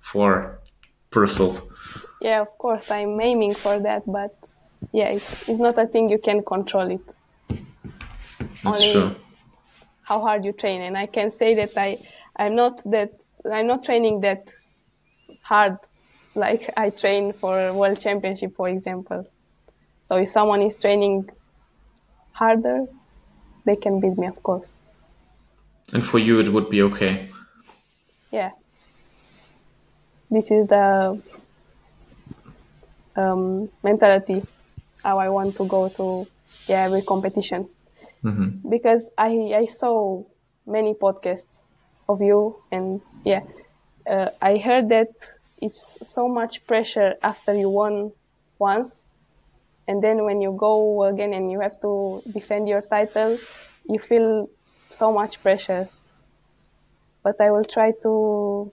for 0.00 0.60
Brussels. 1.10 1.60
Yeah, 2.22 2.40
of 2.40 2.56
course 2.56 2.90
I'm 2.90 3.20
aiming 3.20 3.54
for 3.54 3.78
that, 3.80 4.04
but 4.06 4.34
yeah, 4.92 5.08
it's, 5.08 5.46
it's 5.46 5.60
not 5.60 5.78
a 5.78 5.86
thing 5.86 6.08
you 6.08 6.18
can 6.18 6.42
control 6.42 6.90
it. 6.90 7.12
That's 8.62 8.80
Only 8.80 8.92
true 8.92 9.23
how 10.04 10.20
hard 10.20 10.44
you 10.44 10.52
train. 10.52 10.82
And 10.82 10.96
i 10.96 11.06
can 11.06 11.30
say 11.30 11.54
that 11.54 11.70
i 11.76 11.98
i'm 12.36 12.54
not 12.54 12.82
that 12.90 13.10
i'm 13.50 13.66
not 13.66 13.84
training 13.84 14.20
that 14.20 14.52
hard 15.42 15.76
like 16.34 16.70
i 16.76 16.90
train 16.90 17.32
for 17.32 17.72
world 17.72 17.98
championship 17.98 18.54
for 18.56 18.68
example. 18.68 19.24
So 20.04 20.16
if 20.16 20.28
someone 20.28 20.62
is 20.62 20.80
training 20.80 21.28
harder 22.32 22.86
they 23.66 23.76
can 23.76 24.00
beat 24.00 24.18
me 24.18 24.26
of 24.26 24.42
course. 24.42 24.78
And 25.92 26.04
for 26.04 26.18
you 26.18 26.40
it 26.40 26.52
would 26.52 26.70
be 26.70 26.82
okay? 26.82 27.28
Yeah. 28.30 28.50
This 30.30 30.50
is 30.50 30.66
the 30.66 31.22
um, 33.16 33.70
mentality 33.82 34.42
how 35.02 35.18
i 35.18 35.28
want 35.28 35.54
to 35.56 35.66
go 35.66 35.88
to 35.88 36.26
yeah, 36.68 36.82
every 36.84 37.02
competition 37.02 37.68
mm-hmm. 38.24 38.68
because 38.68 39.10
I, 39.18 39.52
I 39.54 39.64
saw 39.66 40.24
many 40.66 40.94
podcasts 40.94 41.62
of 42.08 42.20
you 42.22 42.56
and 42.72 43.02
yeah 43.24 43.40
uh, 44.08 44.30
I 44.40 44.58
heard 44.58 44.88
that 44.90 45.08
it's 45.60 45.98
so 46.02 46.28
much 46.28 46.66
pressure 46.66 47.14
after 47.22 47.54
you 47.54 47.70
won 47.70 48.12
once. 48.58 49.04
And 49.86 50.02
then 50.02 50.24
when 50.24 50.40
you 50.40 50.56
go 50.58 51.04
again 51.04 51.32
and 51.34 51.50
you 51.50 51.60
have 51.60 51.78
to 51.80 52.22
defend 52.32 52.68
your 52.68 52.82
title 52.82 53.38
you 53.88 53.98
feel 53.98 54.48
so 54.90 55.12
much 55.12 55.42
pressure. 55.42 55.88
But 57.22 57.40
I 57.40 57.50
will 57.50 57.64
try 57.64 57.92
to 58.02 58.72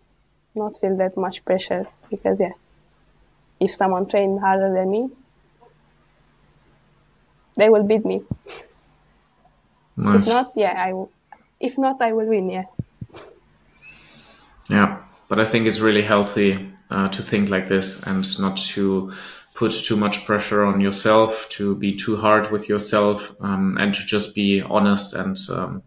not 0.55 0.77
feel 0.79 0.97
that 0.97 1.15
much 1.17 1.45
pressure 1.45 1.85
because 2.09 2.41
yeah 2.41 2.55
if 3.59 3.73
someone 3.73 4.07
trained 4.07 4.39
harder 4.39 4.73
than 4.73 4.89
me 4.91 5.09
they 7.55 7.69
will 7.69 7.83
beat 7.83 8.05
me 8.05 8.21
Nice. 9.97 10.27
If 10.27 10.33
not, 10.33 10.51
yeah, 10.55 10.73
I 10.77 10.93
will. 10.93 11.11
If 11.59 11.77
not, 11.77 12.01
I 12.01 12.13
will 12.13 12.25
win. 12.25 12.49
Yeah. 12.49 12.65
Yeah, 14.69 14.97
but 15.27 15.39
I 15.39 15.45
think 15.45 15.67
it's 15.67 15.79
really 15.79 16.01
healthy 16.01 16.71
uh, 16.89 17.09
to 17.09 17.21
think 17.21 17.49
like 17.49 17.67
this 17.67 18.01
and 18.03 18.39
not 18.39 18.57
to 18.57 19.11
put 19.53 19.71
too 19.71 19.97
much 19.97 20.25
pressure 20.25 20.63
on 20.63 20.79
yourself, 20.79 21.47
to 21.49 21.75
be 21.75 21.95
too 21.95 22.15
hard 22.17 22.51
with 22.51 22.69
yourself, 22.69 23.35
um, 23.41 23.77
and 23.77 23.93
to 23.93 24.05
just 24.05 24.33
be 24.33 24.61
honest. 24.61 25.13
And 25.13 25.37
um, 25.49 25.83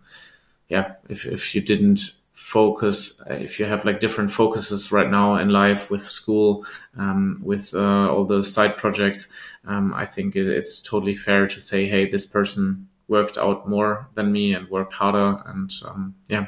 yeah, 0.69 0.95
if 1.09 1.25
if 1.25 1.55
you 1.55 1.62
didn't 1.62 2.12
focus, 2.33 3.21
if 3.29 3.59
you 3.59 3.64
have 3.64 3.85
like 3.85 4.01
different 4.01 4.31
focuses 4.31 4.93
right 4.93 5.11
now 5.11 5.37
in 5.37 5.49
life 5.49 5.90
with 5.90 6.03
school, 6.03 6.67
um, 6.99 7.40
with 7.43 7.75
uh, 7.75 8.12
all 8.12 8.25
the 8.25 8.43
side 8.43 8.77
projects, 8.77 9.29
um, 9.67 9.95
I 9.95 10.05
think 10.05 10.37
it, 10.37 10.47
it's 10.47 10.83
totally 10.83 11.14
fair 11.14 11.47
to 11.47 11.61
say, 11.61 11.87
hey, 11.87 12.11
this 12.11 12.27
person 12.27 12.88
worked 13.09 13.37
out 13.38 13.69
more 13.69 14.09
than 14.14 14.33
me 14.33 14.55
and 14.55 14.69
worked 14.69 14.95
harder. 14.95 15.43
And 15.47 15.73
um, 15.87 16.14
yeah, 16.29 16.47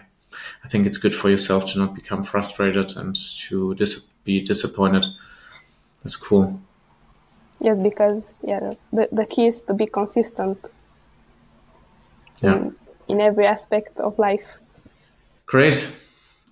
I 0.64 0.68
think 0.68 0.86
it's 0.86 0.96
good 0.96 1.14
for 1.14 1.30
yourself 1.30 1.72
to 1.72 1.78
not 1.78 1.94
become 1.94 2.22
frustrated 2.22 2.96
and 2.96 3.16
to 3.48 3.74
dis- 3.74 4.04
be 4.24 4.40
disappointed. 4.40 5.04
That's 6.02 6.16
cool. 6.16 6.60
Yes, 7.60 7.80
because 7.80 8.38
yeah, 8.42 8.74
the, 8.92 9.08
the 9.12 9.24
key 9.24 9.46
is 9.46 9.62
to 9.62 9.74
be 9.74 9.86
consistent. 9.86 10.58
Yeah. 12.42 12.56
In, 12.56 12.76
in 13.08 13.20
every 13.20 13.46
aspect 13.46 13.98
of 13.98 14.18
life. 14.18 14.58
Great. 15.46 15.90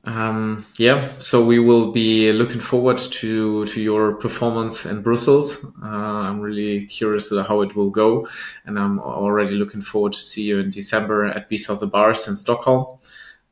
Um, 0.06 0.66
yeah, 0.76 1.08
so 1.18 1.42
we 1.44 1.58
will 1.58 1.90
be 1.90 2.30
looking 2.32 2.60
forward 2.60 2.98
to 2.98 3.64
to 3.64 3.80
your 3.80 4.14
performance 4.14 4.84
in 4.84 5.00
Brussels. 5.00 5.64
Uh, 5.82 5.86
I'm 6.28 6.40
really 6.40 6.84
curious 6.86 7.30
how 7.30 7.62
it 7.62 7.74
will 7.74 7.90
go, 7.90 8.28
and 8.66 8.78
I'm 8.78 9.00
already 9.00 9.54
looking 9.54 9.80
forward 9.80 10.12
to 10.12 10.20
see 10.20 10.42
you 10.42 10.58
in 10.58 10.70
December 10.70 11.24
at 11.24 11.48
Beast 11.48 11.70
of 11.70 11.80
the 11.80 11.86
Bars 11.86 12.28
in 12.28 12.36
Stockholm. 12.36 12.98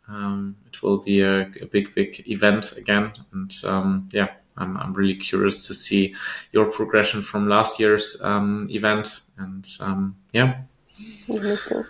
Um, 0.09 0.57
it 0.66 0.82
will 0.82 0.98
be 0.98 1.22
a, 1.22 1.50
a, 1.62 1.66
big, 1.66 1.94
big 1.94 2.22
event 2.28 2.76
again, 2.76 3.12
and 3.32 3.50
um, 3.64 4.09
yeah, 4.12 4.28
I'm 4.59 4.76
I'm 4.76 4.92
really 4.92 5.16
curious 5.16 5.66
to 5.68 5.74
see 5.74 6.14
your 6.53 6.66
progression 6.66 7.22
from 7.22 7.48
last 7.48 7.80
year's 7.80 8.20
um, 8.20 8.68
event, 8.70 9.22
and 9.38 9.66
um, 9.80 10.16
yeah. 10.34 10.61
Me 11.28 11.57
too 11.66 11.84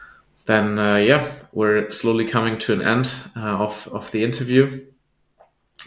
then 0.47 0.79
uh, 0.79 0.97
yeah, 0.97 1.31
we're 1.53 1.91
slowly 1.91 2.27
coming 2.27 2.59
to 2.61 2.73
an 2.73 2.83
end 2.83 3.13
uh, 3.37 3.41
of 3.41 3.89
of 3.93 4.11
the 4.11 4.25
interview. 4.25 4.87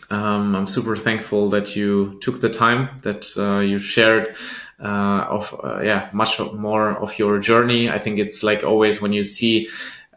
Um, 0.10 0.56
I'm 0.56 0.68
super 0.68 0.96
thankful 0.96 1.50
that 1.50 1.76
you 1.76 2.20
took 2.22 2.40
the 2.40 2.50
time, 2.50 2.90
that 3.02 3.26
uh, 3.38 3.60
you 3.60 3.80
shared 3.80 4.36
uh, 4.80 5.26
of 5.30 5.60
uh, 5.64 5.82
yeah 5.82 6.10
much 6.14 6.40
more 6.54 6.92
of 6.92 7.18
your 7.18 7.38
journey. 7.40 7.90
I 7.90 8.00
think 8.00 8.20
it's 8.20 8.44
like 8.44 8.64
always 8.64 9.02
when 9.02 9.14
you 9.14 9.24
see 9.24 9.70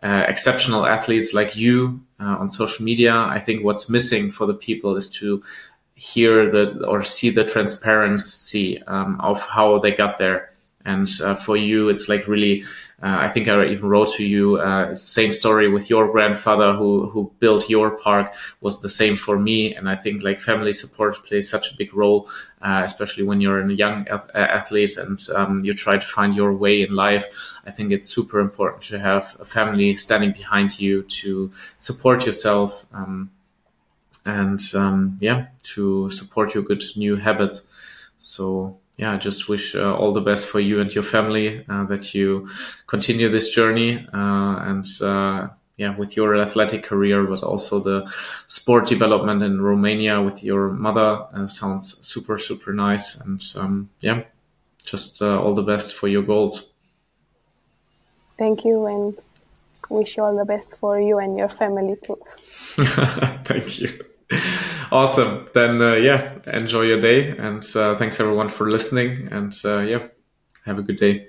uh, 0.03 0.25
exceptional 0.29 0.87
athletes 0.87 1.35
like 1.35 1.57
you 1.57 2.01
on 2.21 2.49
social 2.49 2.85
media. 2.85 3.15
I 3.15 3.39
think 3.39 3.65
what's 3.65 3.89
missing 3.89 4.33
for 4.33 4.47
the 4.47 4.55
people 4.55 4.97
is 4.97 5.09
to 5.11 5.43
hear 5.95 6.51
the 6.51 6.87
or 6.87 7.03
see 7.03 7.31
the 7.31 7.45
transparency 7.45 8.83
um, 8.85 9.21
of 9.21 9.41
how 9.43 9.79
they 9.79 9.93
got 9.93 10.19
there. 10.19 10.51
And 10.89 11.09
uh, 11.23 11.35
for 11.35 11.57
you, 11.57 11.91
it's 11.91 12.09
like 12.09 12.27
really 12.27 12.65
uh, 13.01 13.17
I 13.21 13.29
think 13.29 13.47
I 13.47 13.65
even 13.67 13.89
wrote 13.89 14.13
to 14.15 14.25
you, 14.25 14.57
uh, 14.57 14.93
same 14.93 15.33
story 15.33 15.69
with 15.69 15.89
your 15.89 16.11
grandfather 16.11 16.73
who, 16.73 17.09
who 17.11 17.31
built 17.39 17.71
your 17.71 17.93
park 17.93 18.35
was 18.61 18.81
the 18.81 18.89
same 18.89 19.17
for 19.17 19.39
me. 19.39 19.73
And 19.73 19.89
I 19.89 19.95
think 19.95 20.25
like 20.25 20.41
family 20.41 20.73
support 20.73 21.15
plays 21.25 21.49
such 21.49 21.73
a 21.73 21.77
big 21.77 21.95
role, 21.95 22.29
uh, 22.61 22.83
especially 22.85 23.23
when 23.23 23.41
you're 23.41 23.61
a 23.61 23.73
young 23.73 24.09
athlete 24.35 24.97
and 24.97 25.21
um, 25.37 25.65
you 25.65 25.75
try 25.75 25.97
to 25.97 26.05
find 26.05 26.35
your 26.35 26.53
way 26.53 26.83
in 26.83 26.93
life. 26.93 27.27
I 27.65 27.71
think 27.71 27.93
it's 27.93 28.11
super 28.11 28.41
important 28.41 28.83
to 28.85 28.99
have 28.99 29.37
a 29.39 29.45
family 29.45 29.95
standing 29.95 30.33
behind 30.33 30.81
you 30.81 31.03
to 31.03 31.53
support 31.79 32.27
yourself. 32.27 32.85
Um, 32.93 33.31
and 34.25 34.61
um, 34.75 35.19
yeah, 35.21 35.47
to 35.75 36.11
support 36.11 36.53
your 36.53 36.65
good 36.65 36.83
new 36.97 37.15
habits. 37.15 37.65
So 38.19 38.77
yeah, 38.99 39.13
I 39.13 39.17
just 39.17 39.49
wish 39.49 39.77
uh, 39.77 39.95
all 39.95 40.13
the 40.13 40.21
best 40.21 40.49
for 40.49 40.59
you 40.59 40.81
and 40.81 40.93
your 40.93 41.05
family 41.05 41.65
uh, 41.69 41.85
that 41.85 42.15
you 42.15 42.49
continue 42.89 43.29
this 43.29 43.49
journey 43.51 44.05
uh, 44.13 44.57
and 44.67 44.85
uh, 45.01 45.49
yeah, 45.77 45.97
with 45.97 46.17
your 46.17 46.37
athletic 46.37 46.83
career, 46.83 47.23
but 47.25 47.45
also 47.45 47.79
the 47.79 48.13
sport 48.49 48.89
development 48.89 49.45
in 49.45 49.61
Romania 49.63 50.21
with 50.21 50.43
your 50.43 50.71
mother 50.71 51.25
uh, 51.33 51.47
sounds 51.47 52.05
super 52.05 52.39
super 52.39 52.73
nice. 52.73 53.21
And 53.21 53.41
um, 53.57 53.89
yeah, 54.01 54.25
just 54.85 55.23
uh, 55.23 55.41
all 55.41 55.55
the 55.55 55.63
best 55.63 55.95
for 55.95 56.09
your 56.09 56.25
goals. 56.25 56.65
Thank 58.37 58.65
you, 58.65 58.87
and 58.87 59.17
wish 59.89 60.17
you 60.17 60.25
all 60.25 60.37
the 60.37 60.45
best 60.45 60.79
for 60.81 61.01
you 61.01 61.19
and 61.19 61.39
your 61.39 61.49
family 61.49 61.97
too. 62.03 62.19
Thank 63.47 63.81
you 63.81 64.01
awesome. 64.91 65.49
Then, 65.55 65.81
uh, 65.81 65.95
yeah, 65.95 66.39
enjoy 66.47 66.83
your 66.83 67.01
day. 67.01 67.37
And 67.37 67.65
uh, 67.77 67.97
thanks 67.97 68.21
everyone 68.21 68.49
for 68.49 68.71
listening. 68.71 69.29
And 69.31 69.55
uh, 69.65 69.81
yeah, 69.81 70.07
have 70.65 70.79
a 70.79 70.83
good 70.83 70.97
day. 70.97 71.29